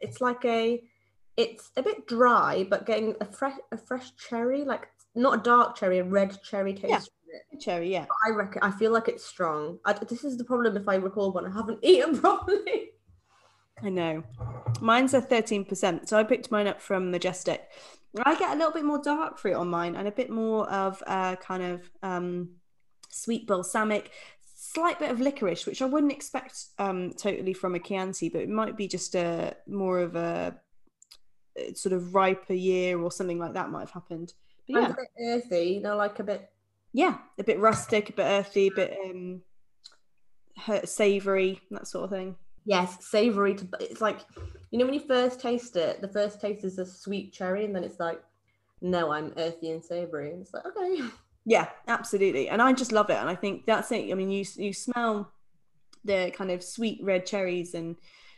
[0.00, 0.82] it's like a
[1.36, 5.76] it's a bit dry, but getting a fresh a fresh cherry, like not a dark
[5.76, 6.88] cherry, a red cherry taste.
[6.88, 7.00] Yeah.
[7.60, 8.06] Cherry, yeah.
[8.26, 8.62] I reckon.
[8.62, 9.78] I feel like it's strong.
[9.84, 12.90] I, this is the problem if I recall one I haven't eaten properly.
[13.82, 14.22] I know.
[14.80, 17.68] Mine's a thirteen percent, so I picked mine up from Majestic.
[18.24, 21.02] I get a little bit more dark fruit on mine and a bit more of
[21.06, 22.50] a kind of um,
[23.10, 24.10] sweet balsamic,
[24.54, 28.48] slight bit of licorice, which I wouldn't expect um, totally from a Chianti, but it
[28.48, 30.56] might be just a more of a
[31.58, 34.32] uh, sort of riper year or something like that might have happened.
[34.68, 36.50] But yeah, a bit earthy, you know, like a bit.
[36.96, 39.42] Yeah, a bit rustic, a bit earthy, a bit um,
[40.86, 42.36] savoury, that sort of thing.
[42.64, 43.54] Yes, savory.
[43.54, 44.20] To it's like,
[44.70, 47.76] you know, when you first taste it, the first taste is a sweet cherry, and
[47.76, 48.22] then it's like,
[48.80, 51.02] no, I'm earthy and savory, and it's like, okay.
[51.44, 52.48] Yeah, absolutely.
[52.48, 53.18] And I just love it.
[53.18, 54.10] And I think that's it.
[54.10, 55.30] I mean, you you smell
[56.02, 57.96] the kind of sweet red cherries and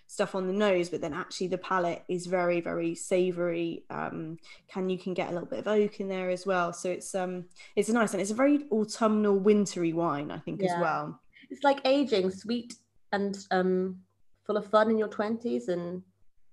[0.09, 3.85] stuff on the nose, but then actually the palate is very, very savory.
[3.91, 6.73] Um, can you can get a little bit of oak in there as well.
[6.73, 7.45] So it's um
[7.77, 11.21] it's a nice and it's a very autumnal, wintry wine, I think, as well.
[11.51, 12.75] It's like aging, sweet
[13.13, 14.01] and um,
[14.45, 16.03] full of fun in your twenties, and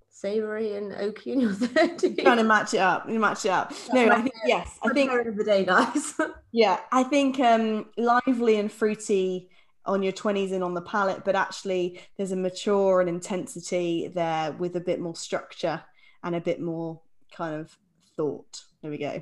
[0.10, 2.18] savory and oaky in your thirties.
[2.18, 3.74] Trying to match it up, you match it up.
[3.94, 6.14] No, I think yes, I think of the day, guys.
[6.52, 9.50] Yeah, I think um, lively and fruity
[9.86, 14.52] on your 20s and on the palate, but actually there's a mature and intensity there
[14.54, 15.82] with a bit more structure
[16.24, 17.00] and a bit more
[17.36, 17.78] kind of
[18.16, 18.62] thought.
[18.82, 19.22] There we go.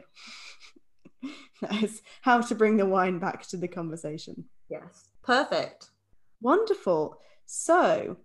[1.61, 4.45] that is how to bring the wine back to the conversation.
[4.70, 5.89] yes, perfect.
[6.41, 7.18] Wonderful.
[7.45, 8.18] So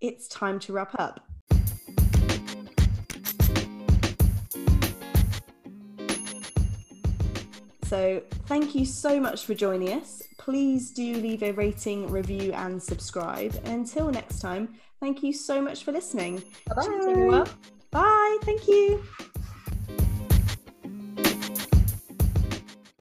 [0.00, 1.20] it's time to wrap up.
[7.88, 10.22] So, thank you so much for joining us.
[10.36, 13.54] Please do leave a rating, review, and subscribe.
[13.64, 16.42] And until next time, thank you so much for listening.
[16.70, 17.48] Everyone.
[17.90, 18.38] Bye.
[18.42, 19.02] Thank you.